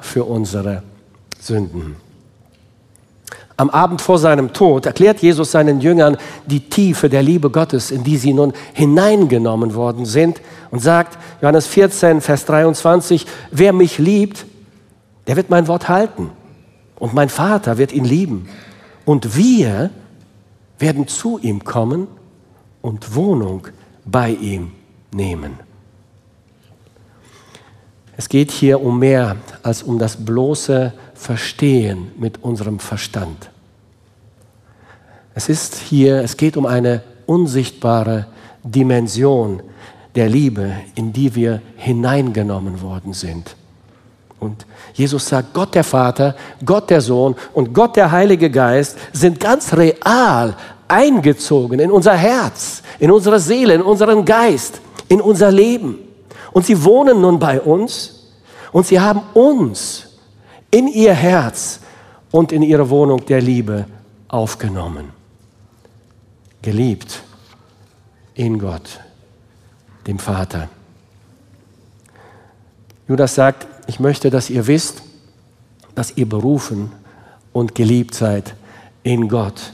für 0.00 0.24
unsere 0.24 0.82
Sünden. 1.40 1.96
Am 3.56 3.70
Abend 3.70 4.00
vor 4.00 4.20
seinem 4.20 4.52
Tod 4.52 4.86
erklärt 4.86 5.18
Jesus 5.18 5.50
seinen 5.50 5.80
Jüngern 5.80 6.16
die 6.46 6.70
Tiefe 6.70 7.08
der 7.08 7.24
Liebe 7.24 7.50
Gottes, 7.50 7.90
in 7.90 8.04
die 8.04 8.16
sie 8.16 8.32
nun 8.32 8.52
hineingenommen 8.72 9.74
worden 9.74 10.06
sind 10.06 10.40
und 10.70 10.78
sagt, 10.78 11.18
Johannes 11.42 11.66
14, 11.66 12.20
Vers 12.20 12.44
23, 12.44 13.26
wer 13.50 13.72
mich 13.72 13.98
liebt, 13.98 14.46
der 15.26 15.34
wird 15.34 15.50
mein 15.50 15.66
Wort 15.66 15.88
halten 15.88 16.30
und 17.00 17.14
mein 17.14 17.28
Vater 17.28 17.78
wird 17.78 17.92
ihn 17.92 18.04
lieben 18.04 18.48
und 19.04 19.36
wir 19.36 19.90
werden 20.78 21.08
zu 21.08 21.38
ihm 21.38 21.64
kommen 21.64 22.06
und 22.82 23.14
Wohnung 23.14 23.68
bei 24.04 24.30
ihm 24.30 24.72
nehmen. 25.12 25.54
Es 28.16 28.28
geht 28.28 28.50
hier 28.50 28.82
um 28.82 28.98
mehr 28.98 29.36
als 29.62 29.82
um 29.82 29.98
das 29.98 30.24
bloße 30.24 30.92
Verstehen 31.14 32.10
mit 32.18 32.42
unserem 32.42 32.80
Verstand. 32.80 33.50
Es 35.34 35.48
ist 35.48 35.76
hier, 35.76 36.22
es 36.22 36.36
geht 36.36 36.56
um 36.56 36.66
eine 36.66 37.02
unsichtbare 37.26 38.26
Dimension 38.64 39.62
der 40.16 40.28
Liebe, 40.28 40.72
in 40.96 41.12
die 41.12 41.36
wir 41.36 41.62
hineingenommen 41.76 42.80
worden 42.80 43.12
sind. 43.12 43.54
Und 44.40 44.66
Jesus 44.94 45.28
sagt, 45.28 45.52
Gott 45.52 45.74
der 45.74 45.84
Vater, 45.84 46.36
Gott 46.64 46.90
der 46.90 47.00
Sohn 47.00 47.34
und 47.54 47.72
Gott 47.72 47.96
der 47.96 48.10
Heilige 48.10 48.50
Geist 48.50 48.96
sind 49.12 49.40
ganz 49.40 49.72
real 49.74 50.56
eingezogen 50.86 51.80
in 51.80 51.90
unser 51.90 52.14
Herz, 52.14 52.82
in 52.98 53.10
unsere 53.10 53.40
Seele, 53.40 53.74
in 53.74 53.82
unseren 53.82 54.24
Geist, 54.24 54.80
in 55.08 55.20
unser 55.20 55.50
Leben. 55.50 55.98
Und 56.52 56.66
sie 56.66 56.82
wohnen 56.84 57.20
nun 57.20 57.38
bei 57.38 57.60
uns 57.60 58.30
und 58.72 58.86
sie 58.86 59.00
haben 59.00 59.22
uns 59.34 60.06
in 60.70 60.88
ihr 60.88 61.14
Herz 61.14 61.80
und 62.30 62.52
in 62.52 62.62
ihre 62.62 62.88
Wohnung 62.90 63.24
der 63.26 63.40
Liebe 63.40 63.86
aufgenommen. 64.28 65.10
Geliebt 66.62 67.22
in 68.34 68.58
Gott, 68.58 69.00
dem 70.06 70.18
Vater. 70.18 70.68
Judas 73.08 73.34
sagt, 73.34 73.66
ich 73.88 73.98
möchte, 73.98 74.30
dass 74.30 74.50
ihr 74.50 74.66
wisst, 74.66 75.02
dass 75.94 76.16
ihr 76.16 76.28
berufen 76.28 76.92
und 77.52 77.74
geliebt 77.74 78.14
seid 78.14 78.54
in 79.02 79.28
Gott. 79.28 79.72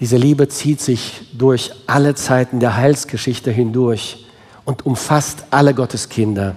Diese 0.00 0.16
Liebe 0.16 0.48
zieht 0.48 0.80
sich 0.80 1.30
durch 1.32 1.70
alle 1.86 2.14
Zeiten 2.16 2.60
der 2.60 2.76
Heilsgeschichte 2.76 3.50
hindurch 3.50 4.26
und 4.64 4.84
umfasst 4.84 5.44
alle 5.50 5.72
Gottes 5.72 6.08
Kinder. 6.08 6.56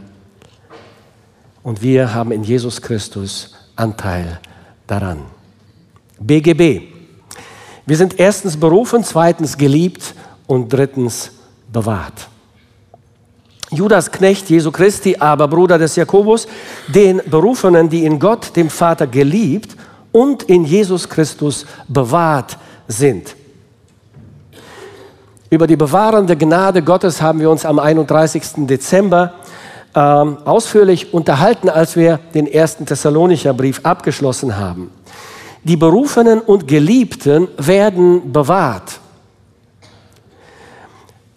Und 1.62 1.82
wir 1.84 2.14
haben 2.14 2.32
in 2.32 2.44
Jesus 2.44 2.82
Christus 2.82 3.54
Anteil 3.76 4.40
daran. 4.88 5.22
BGB. 6.20 6.82
Wir 7.86 7.98
sind 7.98 8.20
erstens 8.20 8.58
berufen, 8.58 9.04
zweitens 9.04 9.58
geliebt 9.58 10.16
und 10.48 10.74
drittens 10.74 11.32
bewahrt. 11.72 12.29
Judas 13.72 14.12
Knecht 14.12 14.50
Jesu 14.50 14.72
Christi, 14.72 15.16
aber 15.20 15.48
Bruder 15.48 15.78
des 15.78 15.96
Jakobus, 15.96 16.48
den 16.88 17.22
Berufenen, 17.26 17.90
die 17.90 18.06
in 18.06 18.20
Gott, 18.20 18.56
dem 18.56 18.70
Vater, 18.70 19.06
geliebt 19.06 19.76
und 20.12 20.44
in 20.44 20.66
Jesus 20.66 21.08
Christus 21.08 21.66
bewahrt 21.88 22.58
sind. 22.88 23.36
Über 25.52 25.68
die 25.68 25.76
bewahrende 25.76 26.36
Gnade 26.36 26.82
Gottes 26.82 27.22
haben 27.22 27.40
wir 27.40 27.50
uns 27.50 27.66
am 27.66 27.80
31. 27.80 28.68
Dezember 28.68 29.34
ähm, 29.96 30.38
ausführlich 30.46 31.14
unterhalten, 31.14 31.70
als 31.70 31.96
wir 31.96 32.20
den 32.34 32.48
ersten 32.48 32.86
Thessalonicher 32.86 33.54
Brief 33.54 33.82
abgeschlossen 33.84 34.58
haben. 34.58 34.92
Die 35.64 35.76
Berufenen 35.76 36.40
und 36.40 36.68
Geliebten 36.68 37.48
werden 37.58 38.32
bewahrt. 38.32 39.00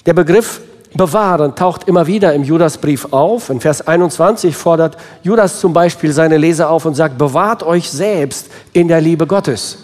Der 0.07 0.14
Begriff 0.14 0.61
bewahren 0.94 1.55
taucht 1.55 1.88
immer 1.88 2.07
wieder 2.07 2.35
im 2.35 2.44
Judasbrief 2.44 3.09
auf. 3.12 3.50
In 3.50 3.61
Vers 3.61 3.87
21 3.87 4.57
fordert 4.57 4.96
Judas 5.22 5.61
zum 5.61 5.72
Beispiel 5.72 6.12
seine 6.12 6.37
Leser 6.37 6.70
auf 6.70 6.85
und 6.85 6.94
sagt, 6.94 7.18
bewahrt 7.18 7.62
euch 7.62 7.90
selbst 7.90 8.50
in 8.72 8.88
der 8.88 9.00
Liebe 9.00 9.26
Gottes. 9.26 9.78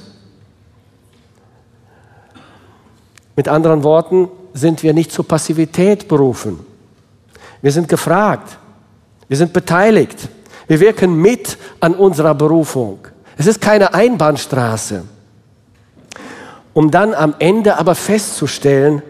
Mit 3.37 3.49
anderen 3.49 3.85
Worten 3.85 4.29
sind 4.53 4.83
wir 4.83 4.93
nicht 4.93 5.13
zur 5.13 5.27
Passivität 5.27 6.09
berufen. 6.09 6.59
Wir 7.63 7.73
sind 7.73 7.89
gefragt. 7.89 8.59
Wir 9.29 9.37
sind 9.37 9.53
beteiligt. 9.53 10.29
Wir 10.67 10.81
wirken 10.81 11.15
mit 11.15 11.57
an 11.81 11.95
unserer 11.95 12.35
Berufung. 12.35 12.99
Es 13.37 13.47
ist 13.47 13.61
keine 13.61 13.95
Einbahnstraße. 13.95 15.05
Um 16.75 16.91
dann 16.91 17.15
am 17.15 17.35
Ende 17.39 17.79
aber 17.79 17.95
festzustellen, 17.95 19.03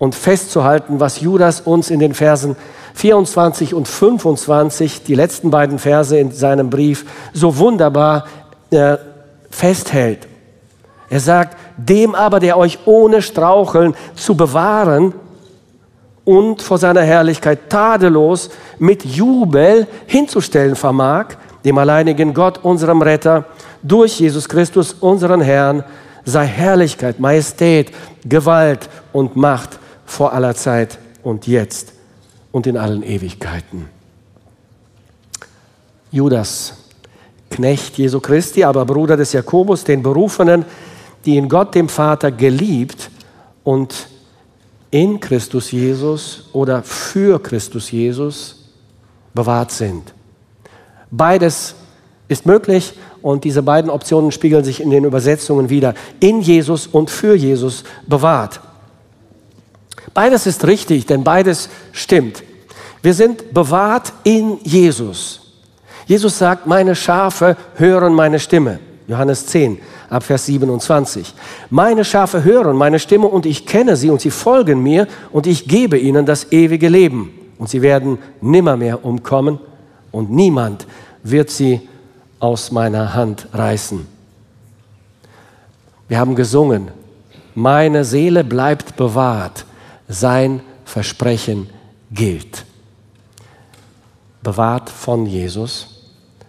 und 0.00 0.14
festzuhalten, 0.14 0.98
was 0.98 1.20
Judas 1.20 1.60
uns 1.60 1.90
in 1.90 2.00
den 2.00 2.14
Versen 2.14 2.56
24 2.94 3.74
und 3.74 3.86
25, 3.86 5.04
die 5.04 5.14
letzten 5.14 5.50
beiden 5.50 5.78
Verse 5.78 6.18
in 6.18 6.32
seinem 6.32 6.70
Brief, 6.70 7.04
so 7.32 7.58
wunderbar 7.58 8.24
äh, 8.70 8.96
festhält. 9.50 10.26
Er 11.10 11.20
sagt, 11.20 11.56
dem 11.76 12.14
aber, 12.14 12.40
der 12.40 12.56
euch 12.56 12.78
ohne 12.86 13.20
Straucheln 13.20 13.94
zu 14.14 14.34
bewahren 14.34 15.12
und 16.24 16.62
vor 16.62 16.78
seiner 16.78 17.02
Herrlichkeit 17.02 17.68
tadellos 17.68 18.50
mit 18.78 19.04
Jubel 19.04 19.86
hinzustellen 20.06 20.76
vermag, 20.76 21.36
dem 21.64 21.76
alleinigen 21.76 22.32
Gott, 22.32 22.58
unserem 22.62 23.02
Retter, 23.02 23.44
durch 23.82 24.18
Jesus 24.18 24.48
Christus, 24.48 24.96
unseren 24.98 25.42
Herrn, 25.42 25.84
sei 26.24 26.46
Herrlichkeit, 26.46 27.20
Majestät, 27.20 27.92
Gewalt 28.24 28.88
und 29.12 29.36
Macht 29.36 29.78
vor 30.10 30.32
aller 30.32 30.54
Zeit 30.54 30.98
und 31.22 31.46
jetzt 31.46 31.92
und 32.52 32.66
in 32.66 32.76
allen 32.76 33.02
Ewigkeiten. 33.02 33.86
Judas, 36.10 36.74
Knecht 37.50 37.96
Jesu 37.98 38.20
Christi, 38.20 38.64
aber 38.64 38.84
Bruder 38.84 39.16
des 39.16 39.32
Jakobus, 39.32 39.84
den 39.84 40.02
Berufenen, 40.02 40.64
die 41.24 41.36
in 41.36 41.48
Gott 41.48 41.74
dem 41.74 41.88
Vater 41.88 42.30
geliebt 42.32 43.10
und 43.64 44.08
in 44.90 45.20
Christus 45.20 45.70
Jesus 45.70 46.48
oder 46.52 46.82
für 46.82 47.40
Christus 47.40 47.90
Jesus 47.90 48.70
bewahrt 49.34 49.70
sind. 49.70 50.12
Beides 51.10 51.74
ist 52.28 52.46
möglich 52.46 52.94
und 53.22 53.44
diese 53.44 53.62
beiden 53.62 53.90
Optionen 53.90 54.32
spiegeln 54.32 54.64
sich 54.64 54.80
in 54.80 54.90
den 54.90 55.04
Übersetzungen 55.04 55.70
wieder. 55.70 55.94
In 56.20 56.40
Jesus 56.40 56.86
und 56.86 57.10
für 57.10 57.34
Jesus 57.34 57.84
bewahrt. 58.06 58.60
Beides 60.14 60.46
ist 60.46 60.66
richtig, 60.66 61.06
denn 61.06 61.24
beides 61.24 61.68
stimmt. 61.92 62.42
Wir 63.02 63.14
sind 63.14 63.54
bewahrt 63.54 64.12
in 64.24 64.58
Jesus. 64.62 65.40
Jesus 66.06 66.38
sagt, 66.38 66.66
meine 66.66 66.94
Schafe 66.94 67.56
hören 67.76 68.12
meine 68.12 68.38
Stimme. 68.38 68.80
Johannes 69.06 69.46
10, 69.46 69.78
ab 70.08 70.22
Vers 70.22 70.46
27. 70.46 71.34
Meine 71.70 72.04
Schafe 72.04 72.44
hören 72.44 72.76
meine 72.76 72.98
Stimme 72.98 73.26
und 73.26 73.46
ich 73.46 73.66
kenne 73.66 73.96
sie 73.96 74.10
und 74.10 74.20
sie 74.20 74.30
folgen 74.30 74.82
mir 74.82 75.06
und 75.32 75.46
ich 75.46 75.66
gebe 75.66 75.98
ihnen 75.98 76.26
das 76.26 76.52
ewige 76.52 76.88
Leben. 76.88 77.32
Und 77.58 77.68
sie 77.68 77.82
werden 77.82 78.18
nimmermehr 78.40 79.04
umkommen 79.04 79.58
und 80.10 80.30
niemand 80.30 80.86
wird 81.22 81.50
sie 81.50 81.80
aus 82.38 82.72
meiner 82.72 83.14
Hand 83.14 83.48
reißen. 83.52 84.06
Wir 86.08 86.18
haben 86.18 86.34
gesungen, 86.34 86.88
meine 87.54 88.04
Seele 88.04 88.42
bleibt 88.42 88.96
bewahrt 88.96 89.64
sein 90.10 90.60
Versprechen 90.84 91.70
gilt. 92.10 92.64
Bewahrt 94.42 94.90
von 94.90 95.24
Jesus 95.24 96.00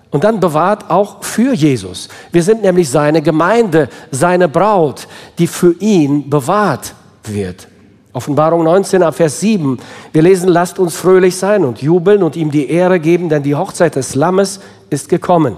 und 0.09 0.23
dann 0.23 0.39
bewahrt 0.39 0.89
auch 0.89 1.23
für 1.23 1.53
Jesus. 1.53 2.09
Wir 2.31 2.43
sind 2.43 2.61
nämlich 2.61 2.89
seine 2.89 3.21
Gemeinde, 3.21 3.87
seine 4.11 4.49
Braut, 4.49 5.07
die 5.37 5.47
für 5.47 5.73
ihn 5.79 6.29
bewahrt 6.29 6.93
wird. 7.23 7.67
Offenbarung 8.13 8.63
19 8.65 9.03
ab 9.03 9.15
Vers 9.15 9.39
7. 9.39 9.77
Wir 10.11 10.21
lesen, 10.21 10.49
lasst 10.49 10.79
uns 10.79 10.97
fröhlich 10.97 11.37
sein 11.37 11.63
und 11.63 11.81
jubeln 11.81 12.23
und 12.23 12.35
ihm 12.35 12.51
die 12.51 12.69
Ehre 12.69 12.99
geben, 12.99 13.29
denn 13.29 13.43
die 13.43 13.55
Hochzeit 13.55 13.95
des 13.95 14.15
Lammes 14.15 14.59
ist 14.89 15.07
gekommen. 15.07 15.55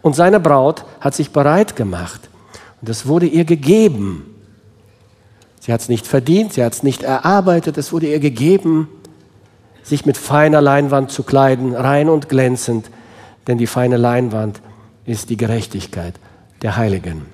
Und 0.00 0.14
seine 0.14 0.38
Braut 0.38 0.84
hat 1.00 1.14
sich 1.14 1.30
bereit 1.32 1.74
gemacht. 1.74 2.20
Und 2.80 2.88
es 2.88 3.06
wurde 3.06 3.26
ihr 3.26 3.44
gegeben. 3.44 4.37
Sie 5.60 5.72
hat 5.72 5.80
es 5.80 5.88
nicht 5.88 6.06
verdient, 6.06 6.52
sie 6.52 6.64
hat 6.64 6.72
es 6.72 6.82
nicht 6.82 7.02
erarbeitet, 7.02 7.78
es 7.78 7.92
wurde 7.92 8.06
ihr 8.06 8.20
gegeben, 8.20 8.88
sich 9.82 10.06
mit 10.06 10.16
feiner 10.16 10.60
Leinwand 10.60 11.10
zu 11.10 11.22
kleiden, 11.22 11.74
rein 11.74 12.08
und 12.08 12.28
glänzend, 12.28 12.90
denn 13.46 13.58
die 13.58 13.66
feine 13.66 13.96
Leinwand 13.96 14.60
ist 15.04 15.30
die 15.30 15.36
Gerechtigkeit 15.36 16.14
der 16.62 16.76
Heiligen. 16.76 17.26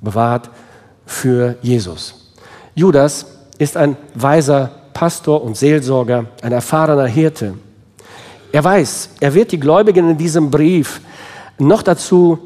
Bewahrt 0.00 0.50
für 1.06 1.56
Jesus. 1.62 2.32
Judas 2.74 3.26
ist 3.58 3.76
ein 3.76 3.96
weiser 4.14 4.70
Pastor 4.92 5.42
und 5.42 5.56
Seelsorger, 5.56 6.26
ein 6.42 6.52
erfahrener 6.52 7.06
Hirte. 7.06 7.54
Er 8.50 8.64
weiß, 8.64 9.10
er 9.20 9.34
wird 9.34 9.52
die 9.52 9.60
Gläubigen 9.60 10.10
in 10.10 10.18
diesem 10.18 10.50
Brief 10.50 11.00
noch 11.58 11.82
dazu 11.82 12.38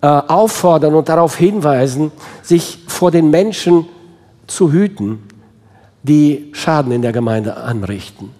äh, 0.00 0.06
auffordern 0.06 0.94
und 0.94 1.08
darauf 1.08 1.36
hinweisen, 1.36 2.12
sich 2.42 2.78
vor 2.86 3.10
den 3.10 3.30
Menschen 3.30 3.86
zu 4.54 4.72
hüten, 4.72 5.22
die 6.02 6.50
Schaden 6.52 6.92
in 6.92 7.02
der 7.02 7.12
Gemeinde 7.12 7.56
anrichten, 7.56 8.30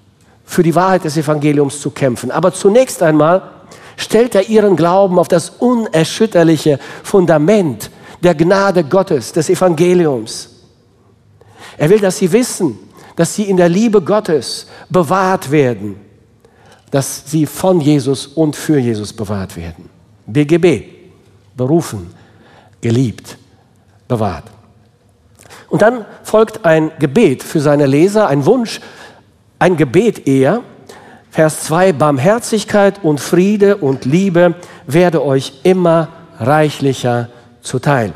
für 0.45 0.63
die 0.63 0.75
Wahrheit 0.75 1.05
des 1.05 1.17
Evangeliums 1.17 1.81
zu 1.81 1.91
kämpfen. 1.91 2.31
Aber 2.31 2.53
zunächst 2.53 3.03
einmal 3.03 3.43
stellt 3.97 4.35
er 4.35 4.49
ihren 4.49 4.77
Glauben 4.77 5.19
auf 5.19 5.29
das 5.29 5.51
unerschütterliche 5.51 6.79
Fundament 7.03 7.91
der 8.23 8.35
Gnade 8.35 8.85
Gottes, 8.85 9.33
des 9.33 9.49
Evangeliums. 9.49 10.49
Er 11.77 11.91
will, 11.91 12.01
dass 12.01 12.19
sie 12.19 12.31
wissen, 12.31 12.79
dass 13.17 13.35
sie 13.35 13.45
in 13.45 13.57
der 13.57 13.69
Liebe 13.69 14.01
Gottes 14.01 14.67
bewahrt 14.89 15.51
werden, 15.51 15.97
dass 16.91 17.31
sie 17.31 17.47
von 17.47 17.81
Jesus 17.81 18.27
und 18.27 18.55
für 18.55 18.79
Jesus 18.79 19.13
bewahrt 19.13 19.57
werden. 19.57 19.89
BGB, 20.27 20.85
berufen, 21.57 22.13
geliebt, 22.81 23.37
bewahrt. 24.07 24.52
Und 25.73 25.81
dann 25.81 26.05
folgt 26.23 26.67
ein 26.67 26.91
Gebet 26.99 27.43
für 27.43 27.59
seine 27.59 27.87
Leser, 27.87 28.29
ein 28.29 28.45
Wunsch, 28.45 28.83
ein 29.59 29.79
Gebet 29.79 30.29
eher. 30.29 30.61
Vers 31.31 31.65
2, 31.65 31.95
Barmherzigkeit 31.95 33.03
und 33.03 33.21
Friede 33.21 33.79
und 33.79 34.05
Liebe 34.05 34.55
werde 34.87 35.25
euch 35.25 35.61
immer 35.63 36.09
reichlicher 36.39 37.31
zuteil. 37.63 38.13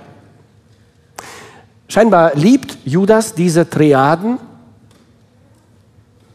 Scheinbar 1.88 2.34
liebt 2.34 2.76
Judas 2.84 3.32
diese 3.32 3.70
Triaden, 3.70 4.36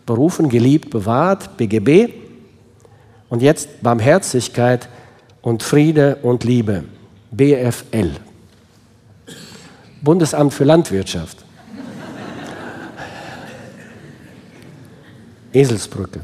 berufen, 0.08 0.50
geliebt, 0.50 0.90
bewahrt, 0.90 1.56
BGB, 1.56 2.14
und 3.30 3.44
jetzt 3.44 3.84
Barmherzigkeit 3.84 4.90
und 5.44 5.62
Friede 5.62 6.18
und 6.24 6.44
Liebe, 6.46 6.84
BFL. 7.30 8.31
Bundesamt 10.02 10.54
für 10.54 10.64
Landwirtschaft. 10.64 11.38
Eselsbrücke. 15.54 16.22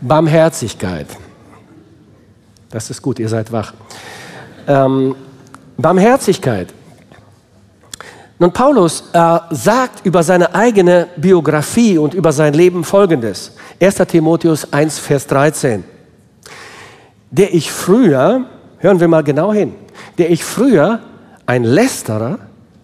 Barmherzigkeit. 0.00 1.06
Das 2.70 2.90
ist 2.90 3.02
gut, 3.02 3.18
ihr 3.18 3.28
seid 3.28 3.50
wach. 3.52 3.72
Ähm, 4.66 5.14
Barmherzigkeit. 5.76 6.68
Nun, 8.38 8.52
Paulus 8.52 9.04
äh, 9.12 9.38
sagt 9.50 10.04
über 10.04 10.22
seine 10.22 10.54
eigene 10.54 11.08
Biografie 11.16 11.96
und 11.96 12.12
über 12.12 12.32
sein 12.32 12.52
Leben 12.52 12.84
Folgendes. 12.84 13.52
1. 13.80 13.96
Timotheus 14.08 14.72
1, 14.72 14.98
Vers 14.98 15.26
13. 15.26 15.84
Der 17.30 17.54
ich 17.54 17.70
früher, 17.72 18.44
hören 18.78 19.00
wir 19.00 19.08
mal 19.08 19.22
genau 19.22 19.52
hin, 19.52 19.74
der 20.18 20.30
ich 20.30 20.44
früher 20.44 21.00
ein 21.46 21.64
Lästerer 21.64 22.38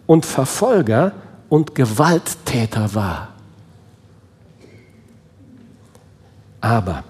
und 0.07 0.25
Verfolger 0.25 1.13
und 1.49 1.75
Gewalttäter 1.75 2.95
war. 2.95 3.29
Aber 6.61 7.03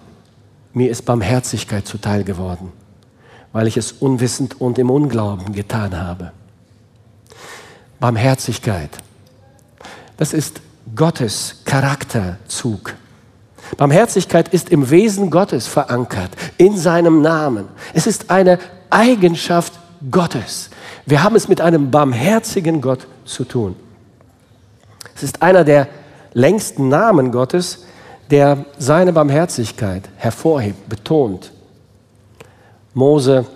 mir 0.72 0.90
ist 0.90 1.04
Barmherzigkeit 1.04 1.86
zuteil 1.86 2.24
geworden, 2.24 2.72
weil 3.52 3.66
ich 3.66 3.76
es 3.76 3.92
unwissend 3.92 4.60
und 4.60 4.78
im 4.78 4.90
Unglauben 4.90 5.52
getan 5.52 6.00
habe. 6.00 6.32
Barmherzigkeit, 8.00 8.90
das 10.16 10.32
ist 10.32 10.60
Gottes 10.96 11.56
Charakterzug. 11.64 12.94
Barmherzigkeit 13.76 14.48
ist 14.48 14.70
im 14.70 14.90
Wesen 14.90 15.30
Gottes 15.30 15.66
verankert, 15.66 16.30
in 16.56 16.76
seinem 16.76 17.22
Namen. 17.22 17.68
Es 17.92 18.06
ist 18.06 18.30
eine 18.30 18.58
Eigenschaft 18.90 19.74
Gottes. 20.10 20.70
Wir 21.06 21.22
haben 21.22 21.36
es 21.36 21.48
mit 21.48 21.60
einem 21.60 21.90
barmherzigen 21.90 22.80
Gott 22.80 23.06
zu 23.24 23.44
tun. 23.44 23.76
Es 25.14 25.22
ist 25.22 25.42
einer 25.42 25.64
der 25.64 25.88
längsten 26.32 26.88
Namen 26.88 27.32
Gottes, 27.32 27.84
der 28.30 28.64
seine 28.78 29.12
Barmherzigkeit 29.12 30.08
hervorhebt, 30.16 30.88
betont. 30.88 31.52
Mose 32.94 33.46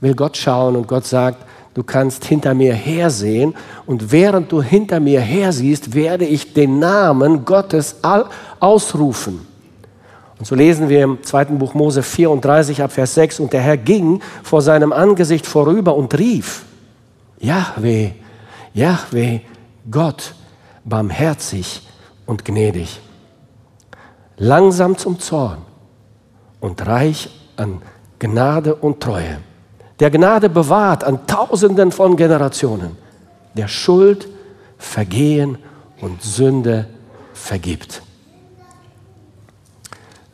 will 0.00 0.14
Gott 0.14 0.36
schauen 0.36 0.76
und 0.76 0.88
Gott 0.88 1.06
sagt, 1.06 1.38
du 1.74 1.82
kannst 1.82 2.24
hinter 2.24 2.54
mir 2.54 2.74
hersehen 2.74 3.54
und 3.86 4.12
während 4.12 4.50
du 4.50 4.62
hinter 4.62 5.00
mir 5.00 5.20
hersiehst, 5.20 5.94
werde 5.94 6.24
ich 6.24 6.52
den 6.52 6.78
Namen 6.78 7.44
Gottes 7.44 7.96
ausrufen. 8.60 9.46
Und 10.38 10.44
so 10.46 10.54
lesen 10.54 10.88
wir 10.88 11.02
im 11.02 11.22
zweiten 11.22 11.58
Buch 11.58 11.74
Mose 11.74 12.02
34 12.02 12.82
ab 12.82 12.92
Vers 12.92 13.14
6, 13.14 13.40
und 13.40 13.52
der 13.52 13.62
Herr 13.62 13.76
ging 13.76 14.20
vor 14.42 14.60
seinem 14.60 14.92
Angesicht 14.92 15.46
vorüber 15.46 15.96
und 15.96 16.16
rief, 16.18 16.64
Yahweh, 17.38 18.10
Yahweh, 18.74 19.40
Gott, 19.90 20.34
barmherzig 20.84 21.82
und 22.26 22.44
gnädig, 22.44 23.00
langsam 24.36 24.98
zum 24.98 25.18
Zorn 25.18 25.58
und 26.60 26.86
reich 26.86 27.30
an 27.56 27.80
Gnade 28.18 28.74
und 28.74 29.00
Treue, 29.00 29.38
der 30.00 30.10
Gnade 30.10 30.50
bewahrt 30.50 31.04
an 31.04 31.26
Tausenden 31.26 31.92
von 31.92 32.16
Generationen, 32.16 32.96
der 33.54 33.68
Schuld, 33.68 34.28
Vergehen 34.78 35.56
und 36.02 36.22
Sünde 36.22 36.86
vergibt. 37.32 38.02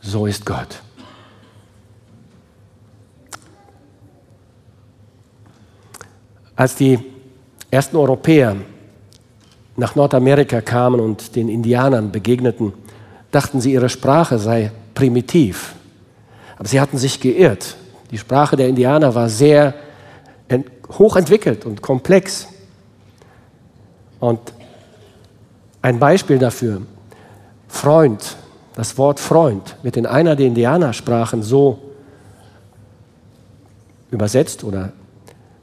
So 0.03 0.27
ist 0.27 0.45
Gott. 0.45 0.83
Als 6.57 6.75
die 6.75 6.99
ersten 7.71 7.97
Europäer 7.97 8.57
nach 9.77 9.95
Nordamerika 9.95 10.61
kamen 10.61 11.01
und 11.01 11.35
den 11.35 11.49
Indianern 11.49 12.12
begegneten, 12.12 12.75
dachten 13.31 13.61
sie, 13.61 13.73
ihre 13.73 13.88
Sprache 13.88 14.38
sei 14.38 14.71
primitiv. 14.95 15.75
Aber 16.59 16.69
sie 16.69 16.81
hatten 16.81 16.99
sich 16.99 17.21
geirrt. 17.21 17.77
Die 18.11 18.19
Sprache 18.19 18.57
der 18.57 18.69
Indianer 18.69 19.15
war 19.15 19.29
sehr 19.29 19.75
hochentwickelt 20.99 21.65
und 21.65 21.81
komplex. 21.81 22.49
Und 24.21 24.53
ein 25.81 25.99
Beispiel 25.99 26.38
dafür, 26.38 26.83
Freund, 27.69 28.37
das 28.75 28.97
Wort 28.97 29.21
Freund 29.21 29.77
wird 29.83 29.97
in 29.97 30.07
einer 30.07 30.37
der 30.37 30.47
Indianersprachen 30.47 31.43
so 31.43 31.79
übersetzt 34.11 34.65
oder 34.65 34.93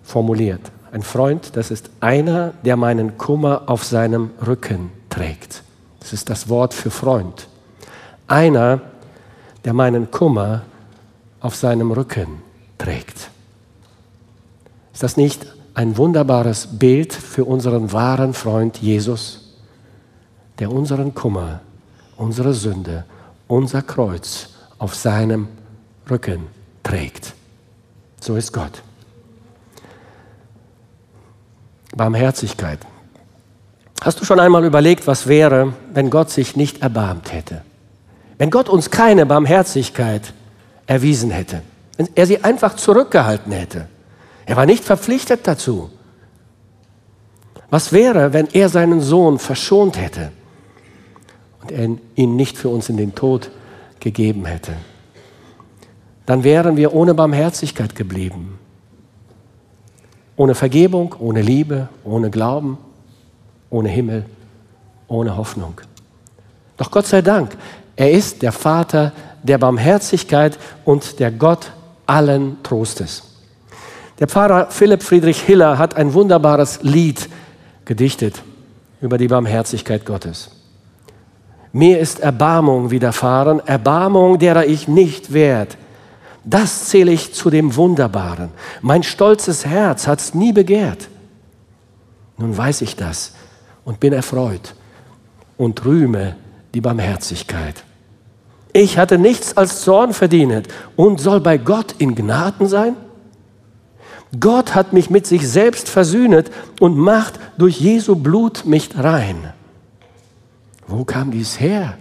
formuliert. 0.03 0.61
Ein 0.91 1.03
Freund, 1.03 1.55
das 1.55 1.71
ist 1.71 1.89
einer, 1.99 2.53
der 2.65 2.75
meinen 2.75 3.17
Kummer 3.17 3.63
auf 3.67 3.83
seinem 3.83 4.31
Rücken 4.45 4.91
trägt. 5.09 5.63
Das 5.99 6.13
ist 6.13 6.29
das 6.29 6.49
Wort 6.49 6.73
für 6.73 6.89
Freund. 6.89 7.47
Einer, 8.27 8.81
der 9.65 9.73
meinen 9.73 10.09
Kummer 10.09 10.63
auf 11.41 11.55
seinem 11.55 11.91
Rücken 11.91 12.41
trägt. 12.77 13.29
Ist 14.93 15.03
das 15.03 15.17
nicht 15.17 15.45
ein 15.73 15.97
wunderbares 15.97 16.67
Bild 16.79 17.13
für 17.13 17.45
unseren 17.45 17.91
wahren 17.93 18.33
Freund 18.33 18.77
Jesus, 18.77 19.55
der 20.59 20.71
unseren 20.71 21.13
Kummer 21.13 21.61
unsere 22.19 22.53
Sünde, 22.53 23.05
unser 23.47 23.81
Kreuz 23.81 24.49
auf 24.77 24.93
seinem 24.93 25.47
Rücken 26.09 26.47
trägt. 26.83 27.33
So 28.19 28.35
ist 28.35 28.51
Gott. 28.51 28.83
Barmherzigkeit. 31.95 32.79
Hast 34.01 34.21
du 34.21 34.25
schon 34.25 34.39
einmal 34.39 34.63
überlegt, 34.65 35.07
was 35.07 35.27
wäre, 35.27 35.73
wenn 35.93 36.09
Gott 36.09 36.29
sich 36.29 36.55
nicht 36.55 36.81
erbarmt 36.81 37.33
hätte? 37.33 37.63
Wenn 38.37 38.51
Gott 38.51 38.69
uns 38.69 38.91
keine 38.91 39.25
Barmherzigkeit 39.25 40.33
erwiesen 40.87 41.31
hätte, 41.31 41.61
wenn 41.97 42.09
er 42.15 42.25
sie 42.25 42.43
einfach 42.43 42.75
zurückgehalten 42.75 43.51
hätte. 43.51 43.87
Er 44.45 44.55
war 44.55 44.65
nicht 44.65 44.83
verpflichtet 44.83 45.41
dazu. 45.47 45.89
Was 47.69 47.91
wäre, 47.91 48.33
wenn 48.33 48.47
er 48.47 48.69
seinen 48.69 49.01
Sohn 49.01 49.39
verschont 49.39 49.97
hätte? 49.97 50.31
Und 51.61 51.71
er 51.71 51.89
ihn 52.15 52.35
nicht 52.35 52.57
für 52.57 52.69
uns 52.69 52.89
in 52.89 52.97
den 52.97 53.15
Tod 53.15 53.51
gegeben 53.99 54.45
hätte, 54.45 54.73
dann 56.25 56.43
wären 56.43 56.77
wir 56.77 56.93
ohne 56.93 57.13
Barmherzigkeit 57.13 57.95
geblieben. 57.95 58.59
Ohne 60.35 60.55
Vergebung, 60.55 61.15
ohne 61.19 61.41
Liebe, 61.41 61.89
ohne 62.03 62.29
Glauben, 62.29 62.77
ohne 63.69 63.89
Himmel, 63.89 64.25
ohne 65.07 65.35
Hoffnung. 65.35 65.81
Doch 66.77 66.91
Gott 66.91 67.07
sei 67.07 67.21
Dank, 67.21 67.57
er 67.95 68.11
ist 68.11 68.41
der 68.41 68.51
Vater 68.51 69.11
der 69.43 69.57
Barmherzigkeit 69.57 70.57
und 70.85 71.19
der 71.19 71.31
Gott 71.31 71.71
allen 72.05 72.61
Trostes. 72.63 73.23
Der 74.19 74.27
Pfarrer 74.27 74.67
Philipp 74.69 75.03
Friedrich 75.03 75.41
Hiller 75.41 75.77
hat 75.77 75.95
ein 75.95 76.13
wunderbares 76.13 76.79
Lied 76.83 77.29
gedichtet 77.85 78.41
über 79.01 79.17
die 79.17 79.27
Barmherzigkeit 79.27 80.05
Gottes. 80.05 80.51
Mir 81.71 81.99
ist 81.99 82.19
Erbarmung 82.19 82.89
widerfahren, 82.91 83.65
Erbarmung, 83.65 84.39
derer 84.39 84.65
ich 84.65 84.87
nicht 84.87 85.33
wert. 85.33 85.77
Das 86.43 86.85
zähle 86.85 87.11
ich 87.11 87.33
zu 87.33 87.49
dem 87.49 87.75
Wunderbaren. 87.75 88.49
Mein 88.81 89.03
stolzes 89.03 89.65
Herz 89.65 90.07
hat's 90.07 90.33
nie 90.33 90.51
begehrt. 90.51 91.09
Nun 92.37 92.57
weiß 92.57 92.81
ich 92.81 92.95
das 92.95 93.33
und 93.85 93.99
bin 93.99 94.13
erfreut 94.13 94.73
und 95.57 95.85
rühme 95.85 96.35
die 96.73 96.81
Barmherzigkeit. 96.81 97.83
Ich 98.73 98.97
hatte 98.97 99.17
nichts 99.17 99.57
als 99.57 99.81
Zorn 99.81 100.13
verdient 100.13 100.67
und 100.95 101.19
soll 101.19 101.41
bei 101.41 101.57
Gott 101.57 101.95
in 101.97 102.15
Gnaden 102.15 102.67
sein? 102.67 102.95
Gott 104.39 104.75
hat 104.75 104.93
mich 104.93 105.09
mit 105.09 105.25
sich 105.25 105.47
selbst 105.47 105.89
versöhnet 105.89 106.51
und 106.79 106.97
macht 106.97 107.39
durch 107.57 107.79
Jesu 107.79 108.15
Blut 108.15 108.65
mich 108.65 108.89
rein. 108.95 109.53
Wo 110.89 111.05
kam 111.05 111.29
dies 111.29 111.59
her? 111.59 111.97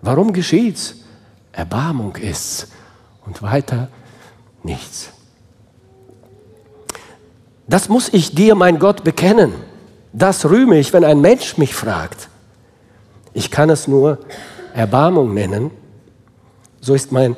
Warum 0.00 0.32
geschieht's? 0.32 0.94
Erbarmung 1.52 2.16
ist's 2.16 2.68
und 3.26 3.42
weiter 3.42 3.88
nichts. 4.62 5.10
Das 7.66 7.90
muss 7.90 8.08
ich 8.08 8.34
dir, 8.34 8.54
mein 8.54 8.78
Gott, 8.78 9.04
bekennen. 9.04 9.52
Das 10.14 10.46
rühme 10.46 10.78
ich, 10.78 10.94
wenn 10.94 11.04
ein 11.04 11.20
Mensch 11.20 11.58
mich 11.58 11.74
fragt. 11.74 12.30
Ich 13.34 13.50
kann 13.50 13.68
es 13.68 13.86
nur 13.86 14.18
Erbarmung 14.72 15.34
nennen. 15.34 15.70
So 16.80 16.94
ist 16.94 17.12
mein 17.12 17.36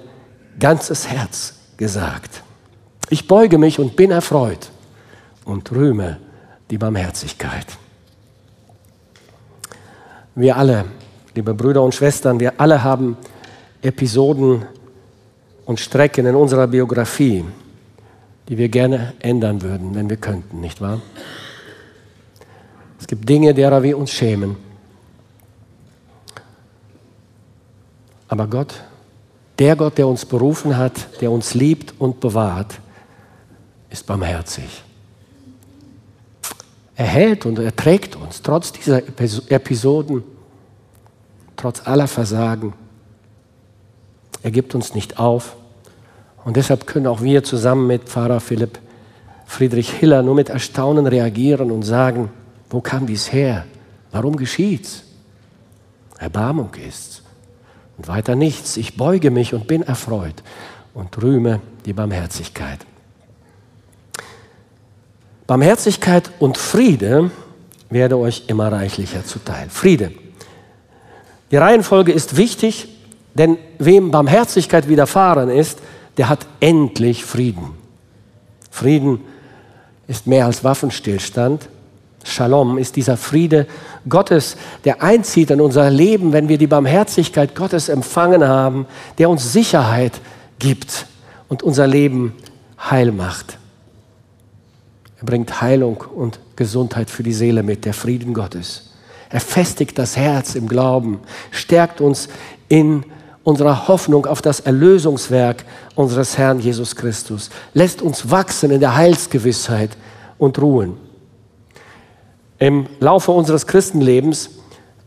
ganzes 0.60 1.08
Herz 1.08 1.54
gesagt. 1.76 2.44
Ich 3.08 3.26
beuge 3.26 3.58
mich 3.58 3.80
und 3.80 3.96
bin 3.96 4.12
erfreut 4.12 4.70
und 5.44 5.72
rühme 5.72 6.18
die 6.70 6.78
Barmherzigkeit. 6.78 7.66
Wir 10.34 10.56
alle, 10.56 10.84
liebe 11.34 11.54
Brüder 11.54 11.82
und 11.82 11.94
Schwestern, 11.94 12.38
wir 12.38 12.60
alle 12.60 12.82
haben 12.84 13.16
Episoden 13.82 14.64
und 15.64 15.80
Strecken 15.80 16.26
in 16.26 16.34
unserer 16.34 16.66
Biografie, 16.66 17.44
die 18.48 18.58
wir 18.58 18.68
gerne 18.68 19.14
ändern 19.20 19.62
würden, 19.62 19.94
wenn 19.94 20.08
wir 20.08 20.16
könnten, 20.16 20.60
nicht 20.60 20.80
wahr? 20.80 21.00
Es 22.98 23.06
gibt 23.06 23.28
Dinge, 23.28 23.54
derer 23.54 23.82
wir 23.82 23.98
uns 23.98 24.12
schämen. 24.12 24.56
Aber 28.28 28.46
Gott, 28.46 28.74
der 29.58 29.74
Gott, 29.74 29.98
der 29.98 30.06
uns 30.06 30.24
berufen 30.24 30.76
hat, 30.76 31.20
der 31.20 31.32
uns 31.32 31.54
liebt 31.54 31.94
und 31.98 32.20
bewahrt, 32.20 32.78
ist 33.90 34.06
barmherzig. 34.06 34.84
Er 37.00 37.06
hält 37.06 37.46
und 37.46 37.58
er 37.58 37.74
trägt 37.74 38.14
uns 38.14 38.42
trotz 38.42 38.72
dieser 38.72 38.98
Episoden, 39.48 40.22
trotz 41.56 41.86
aller 41.86 42.06
Versagen. 42.06 42.74
Er 44.42 44.50
gibt 44.50 44.74
uns 44.74 44.94
nicht 44.94 45.18
auf. 45.18 45.56
Und 46.44 46.58
deshalb 46.58 46.86
können 46.86 47.06
auch 47.06 47.22
wir 47.22 47.42
zusammen 47.42 47.86
mit 47.86 48.02
Pfarrer 48.02 48.40
Philipp 48.40 48.78
Friedrich 49.46 49.90
Hiller 49.90 50.22
nur 50.22 50.34
mit 50.34 50.50
Erstaunen 50.50 51.06
reagieren 51.06 51.70
und 51.70 51.84
sagen, 51.84 52.28
wo 52.68 52.82
kam 52.82 53.06
dies 53.06 53.32
her? 53.32 53.64
Warum 54.12 54.36
geschieht's? 54.36 55.04
Erbarmung 56.18 56.74
ist's. 56.86 57.22
Und 57.96 58.08
weiter 58.08 58.36
nichts. 58.36 58.76
Ich 58.76 58.98
beuge 58.98 59.30
mich 59.30 59.54
und 59.54 59.66
bin 59.66 59.80
erfreut 59.80 60.42
und 60.92 61.22
rühme 61.22 61.62
die 61.86 61.94
Barmherzigkeit. 61.94 62.80
Barmherzigkeit 65.50 66.30
und 66.38 66.58
Friede 66.58 67.32
werde 67.88 68.16
euch 68.16 68.44
immer 68.46 68.70
reichlicher 68.70 69.24
zuteil. 69.24 69.68
Friede. 69.68 70.12
Die 71.50 71.56
Reihenfolge 71.56 72.12
ist 72.12 72.36
wichtig, 72.36 72.86
denn 73.34 73.58
wem 73.80 74.12
Barmherzigkeit 74.12 74.88
widerfahren 74.88 75.50
ist, 75.50 75.80
der 76.18 76.28
hat 76.28 76.46
endlich 76.60 77.24
Frieden. 77.24 77.72
Frieden 78.70 79.22
ist 80.06 80.28
mehr 80.28 80.46
als 80.46 80.62
Waffenstillstand. 80.62 81.68
Shalom 82.22 82.78
ist 82.78 82.94
dieser 82.94 83.16
Friede 83.16 83.66
Gottes, 84.08 84.56
der 84.84 85.02
einzieht 85.02 85.50
in 85.50 85.60
unser 85.60 85.90
Leben, 85.90 86.32
wenn 86.32 86.48
wir 86.48 86.58
die 86.58 86.68
Barmherzigkeit 86.68 87.56
Gottes 87.56 87.88
empfangen 87.88 88.46
haben, 88.46 88.86
der 89.18 89.28
uns 89.28 89.52
Sicherheit 89.52 90.12
gibt 90.60 91.06
und 91.48 91.64
unser 91.64 91.88
Leben 91.88 92.36
heil 92.78 93.10
macht. 93.10 93.58
Er 95.20 95.26
bringt 95.26 95.60
Heilung 95.60 96.02
und 96.14 96.40
Gesundheit 96.56 97.10
für 97.10 97.22
die 97.22 97.32
Seele 97.32 97.62
mit, 97.62 97.84
der 97.84 97.94
Frieden 97.94 98.32
Gottes. 98.32 98.90
Er 99.28 99.40
festigt 99.40 99.98
das 99.98 100.16
Herz 100.16 100.54
im 100.54 100.66
Glauben, 100.66 101.20
stärkt 101.50 102.00
uns 102.00 102.28
in 102.68 103.04
unserer 103.44 103.86
Hoffnung 103.88 104.26
auf 104.26 104.42
das 104.42 104.60
Erlösungswerk 104.60 105.64
unseres 105.94 106.36
Herrn 106.38 106.58
Jesus 106.58 106.96
Christus, 106.96 107.50
lässt 107.74 108.02
uns 108.02 108.30
wachsen 108.30 108.70
in 108.70 108.80
der 108.80 108.96
Heilsgewissheit 108.96 109.90
und 110.38 110.60
ruhen. 110.60 110.96
Im 112.58 112.86
Laufe 112.98 113.32
unseres 113.32 113.66
Christenlebens 113.66 114.50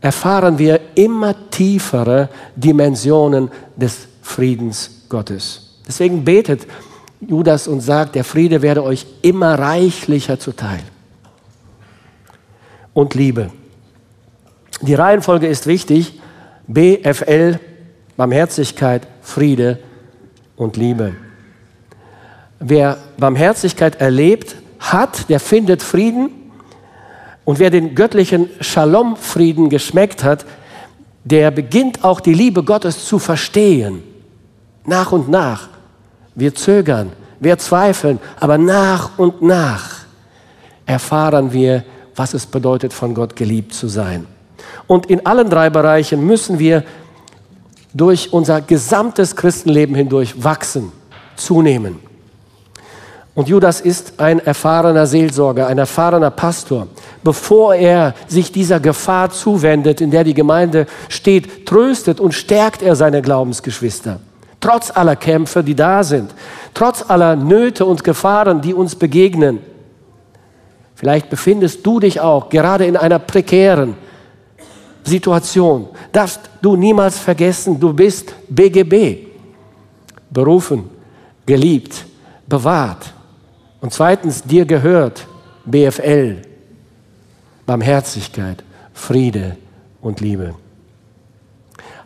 erfahren 0.00 0.58
wir 0.58 0.80
immer 0.94 1.50
tiefere 1.50 2.28
Dimensionen 2.56 3.50
des 3.76 4.08
Friedens 4.22 5.04
Gottes. 5.08 5.78
Deswegen 5.86 6.24
betet 6.24 6.66
Judas 7.28 7.68
und 7.68 7.80
sagt, 7.80 8.14
der 8.14 8.24
Friede 8.24 8.62
werde 8.62 8.82
euch 8.82 9.06
immer 9.22 9.58
reichlicher 9.58 10.38
zuteil. 10.38 10.80
Und 12.92 13.14
Liebe. 13.14 13.50
Die 14.82 14.94
Reihenfolge 14.94 15.46
ist 15.46 15.66
wichtig. 15.66 16.20
BFL, 16.66 17.58
Barmherzigkeit, 18.16 19.06
Friede 19.20 19.78
und 20.56 20.76
Liebe. 20.76 21.14
Wer 22.60 22.98
Barmherzigkeit 23.18 24.00
erlebt 24.00 24.56
hat, 24.78 25.28
der 25.28 25.40
findet 25.40 25.82
Frieden. 25.82 26.30
Und 27.44 27.58
wer 27.58 27.70
den 27.70 27.94
göttlichen 27.94 28.48
Shalom-Frieden 28.60 29.68
geschmeckt 29.68 30.24
hat, 30.24 30.46
der 31.24 31.50
beginnt 31.50 32.04
auch 32.04 32.20
die 32.20 32.34
Liebe 32.34 32.62
Gottes 32.62 33.06
zu 33.06 33.18
verstehen. 33.18 34.02
Nach 34.86 35.12
und 35.12 35.28
nach. 35.28 35.68
Wir 36.34 36.54
zögern, 36.54 37.12
wir 37.40 37.58
zweifeln, 37.58 38.18
aber 38.40 38.58
nach 38.58 39.18
und 39.18 39.42
nach 39.42 40.04
erfahren 40.86 41.52
wir, 41.52 41.84
was 42.16 42.34
es 42.34 42.46
bedeutet, 42.46 42.92
von 42.92 43.14
Gott 43.14 43.36
geliebt 43.36 43.74
zu 43.74 43.88
sein. 43.88 44.26
Und 44.86 45.06
in 45.06 45.24
allen 45.26 45.48
drei 45.50 45.70
Bereichen 45.70 46.24
müssen 46.26 46.58
wir 46.58 46.84
durch 47.92 48.32
unser 48.32 48.60
gesamtes 48.60 49.36
Christenleben 49.36 49.94
hindurch 49.94 50.42
wachsen, 50.42 50.92
zunehmen. 51.36 52.00
Und 53.34 53.48
Judas 53.48 53.80
ist 53.80 54.20
ein 54.20 54.38
erfahrener 54.38 55.06
Seelsorger, 55.06 55.66
ein 55.66 55.78
erfahrener 55.78 56.30
Pastor. 56.30 56.86
Bevor 57.24 57.74
er 57.74 58.14
sich 58.28 58.52
dieser 58.52 58.78
Gefahr 58.78 59.30
zuwendet, 59.30 60.00
in 60.00 60.12
der 60.12 60.22
die 60.22 60.34
Gemeinde 60.34 60.86
steht, 61.08 61.66
tröstet 61.66 62.20
und 62.20 62.32
stärkt 62.32 62.82
er 62.82 62.94
seine 62.94 63.22
Glaubensgeschwister 63.22 64.20
trotz 64.64 64.90
aller 64.90 65.14
Kämpfe, 65.14 65.62
die 65.62 65.74
da 65.74 66.02
sind, 66.02 66.34
trotz 66.72 67.04
aller 67.06 67.36
Nöte 67.36 67.84
und 67.84 68.02
Gefahren, 68.02 68.62
die 68.62 68.72
uns 68.72 68.94
begegnen. 68.94 69.58
Vielleicht 70.94 71.28
befindest 71.28 71.84
du 71.84 72.00
dich 72.00 72.18
auch 72.18 72.48
gerade 72.48 72.86
in 72.86 72.96
einer 72.96 73.18
prekären 73.18 73.94
Situation. 75.02 75.88
Darfst 76.12 76.40
du 76.62 76.76
niemals 76.76 77.18
vergessen, 77.18 77.78
du 77.78 77.92
bist 77.92 78.34
BGB, 78.48 79.26
berufen, 80.30 80.88
geliebt, 81.44 82.06
bewahrt. 82.46 83.12
Und 83.82 83.92
zweitens, 83.92 84.42
dir 84.42 84.64
gehört 84.64 85.26
BFL, 85.66 86.40
Barmherzigkeit, 87.66 88.64
Friede 88.94 89.58
und 90.00 90.22
Liebe 90.22 90.54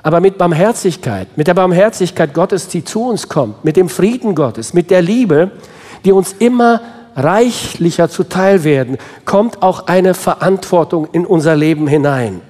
aber 0.08 0.20
mit 0.20 0.38
Barmherzigkeit, 0.38 1.36
mit 1.36 1.48
der 1.48 1.52
Barmherzigkeit 1.52 2.32
Gottes, 2.32 2.66
die 2.66 2.82
zu 2.82 3.02
uns 3.10 3.28
kommt, 3.28 3.62
mit 3.62 3.76
dem 3.76 3.90
Frieden 3.90 4.34
Gottes, 4.34 4.72
mit 4.72 4.90
der 4.90 5.02
Liebe, 5.02 5.50
die 6.02 6.12
uns 6.12 6.32
immer 6.38 6.80
reichlicher 7.14 8.08
zuteil 8.08 8.64
werden, 8.64 8.96
kommt 9.26 9.60
auch 9.60 9.86
eine 9.86 10.14
Verantwortung 10.14 11.08
in 11.12 11.26
unser 11.26 11.56
Leben 11.56 11.86
hinein. 11.86 12.40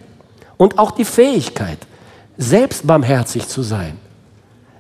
Und 0.57 0.79
auch 0.79 0.93
die 0.93 1.05
Fähigkeit, 1.05 1.79
selbst 2.37 2.87
barmherzig 2.87 3.49
zu 3.49 3.63
sein, 3.63 3.97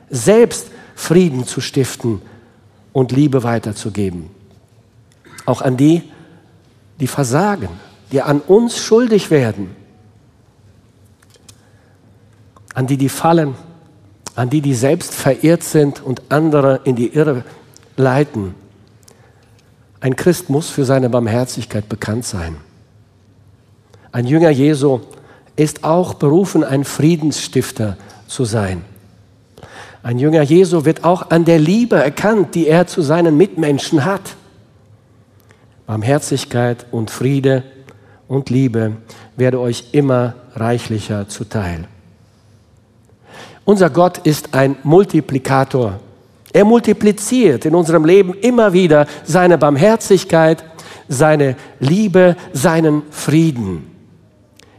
selbst 0.08 0.68
Frieden 0.94 1.46
zu 1.46 1.60
stiften 1.60 2.22
und 2.92 3.10
Liebe 3.10 3.42
weiterzugeben. 3.42 4.30
Auch 5.46 5.62
an 5.62 5.76
die, 5.76 6.04
die 7.00 7.08
versagen, 7.08 7.70
die 8.12 8.22
an 8.22 8.40
uns 8.40 8.78
schuldig 8.78 9.32
werden 9.32 9.74
an 12.78 12.86
die, 12.86 12.96
die 12.96 13.08
fallen, 13.08 13.56
an 14.36 14.50
die, 14.50 14.60
die 14.60 14.72
selbst 14.72 15.12
verirrt 15.12 15.64
sind 15.64 16.00
und 16.00 16.22
andere 16.28 16.82
in 16.84 16.94
die 16.94 17.08
Irre 17.08 17.42
leiten. 17.96 18.54
Ein 19.98 20.14
Christ 20.14 20.48
muss 20.48 20.70
für 20.70 20.84
seine 20.84 21.10
Barmherzigkeit 21.10 21.88
bekannt 21.88 22.24
sein. 22.24 22.56
Ein 24.12 24.28
Jünger 24.28 24.50
Jesu 24.50 25.00
ist 25.56 25.82
auch 25.82 26.14
berufen, 26.14 26.62
ein 26.62 26.84
Friedensstifter 26.84 27.96
zu 28.28 28.44
sein. 28.44 28.84
Ein 30.04 30.20
Jünger 30.20 30.42
Jesu 30.42 30.84
wird 30.84 31.02
auch 31.02 31.30
an 31.30 31.44
der 31.44 31.58
Liebe 31.58 31.96
erkannt, 31.96 32.54
die 32.54 32.68
er 32.68 32.86
zu 32.86 33.02
seinen 33.02 33.36
Mitmenschen 33.36 34.04
hat. 34.04 34.36
Barmherzigkeit 35.84 36.86
und 36.92 37.10
Friede 37.10 37.64
und 38.28 38.50
Liebe 38.50 38.98
werde 39.36 39.58
euch 39.58 39.86
immer 39.90 40.34
reichlicher 40.54 41.28
zuteil. 41.28 41.88
Unser 43.68 43.90
Gott 43.90 44.16
ist 44.24 44.54
ein 44.54 44.76
Multiplikator. 44.82 46.00
Er 46.54 46.64
multipliziert 46.64 47.66
in 47.66 47.74
unserem 47.74 48.06
Leben 48.06 48.32
immer 48.32 48.72
wieder 48.72 49.06
seine 49.24 49.58
Barmherzigkeit, 49.58 50.64
seine 51.06 51.54
Liebe, 51.78 52.34
seinen 52.54 53.02
Frieden. 53.10 53.94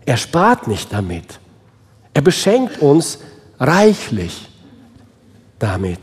Er 0.07 0.17
spart 0.17 0.67
nicht 0.67 0.91
damit. 0.91 1.39
Er 2.15 2.23
beschenkt 2.23 2.81
uns 2.81 3.19
reichlich 3.59 4.49
damit. 5.59 5.99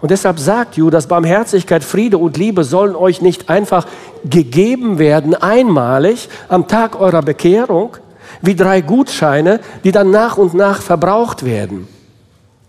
Und 0.00 0.10
deshalb 0.10 0.40
sagt 0.40 0.76
Judas, 0.76 1.06
Barmherzigkeit, 1.06 1.84
Friede 1.84 2.18
und 2.18 2.36
Liebe 2.36 2.64
sollen 2.64 2.96
euch 2.96 3.22
nicht 3.22 3.48
einfach 3.48 3.86
gegeben 4.24 4.98
werden, 4.98 5.36
einmalig 5.36 6.28
am 6.48 6.66
Tag 6.66 6.98
eurer 7.00 7.22
Bekehrung, 7.22 7.96
wie 8.42 8.56
drei 8.56 8.80
Gutscheine, 8.80 9.60
die 9.84 9.92
dann 9.92 10.10
nach 10.10 10.38
und 10.38 10.54
nach 10.54 10.82
verbraucht 10.82 11.44
werden, 11.44 11.86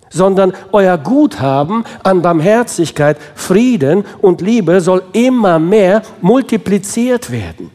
sondern 0.09 0.53
euer 0.71 0.97
Guthaben 0.97 1.83
an 2.03 2.21
Barmherzigkeit, 2.21 3.17
Frieden 3.35 4.03
und 4.21 4.41
Liebe 4.41 4.81
soll 4.81 5.03
immer 5.13 5.59
mehr 5.59 6.01
multipliziert 6.21 7.31
werden. 7.31 7.71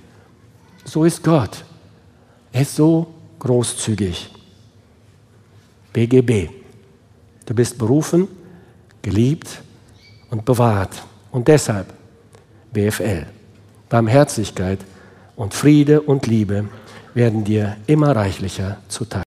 So 0.84 1.04
ist 1.04 1.22
Gott. 1.22 1.64
Er 2.52 2.62
ist 2.62 2.76
so 2.76 3.06
großzügig. 3.38 4.30
BGB. 5.92 6.48
Du 7.46 7.54
bist 7.54 7.76
berufen, 7.76 8.28
geliebt 9.02 9.62
und 10.30 10.44
bewahrt. 10.44 11.02
Und 11.30 11.48
deshalb 11.48 11.92
BFL. 12.72 13.26
Barmherzigkeit 13.88 14.78
und 15.36 15.54
Friede 15.54 16.00
und 16.00 16.26
Liebe 16.26 16.64
werden 17.14 17.44
dir 17.44 17.76
immer 17.86 18.16
reichlicher 18.16 18.78
zuteil. 18.88 19.20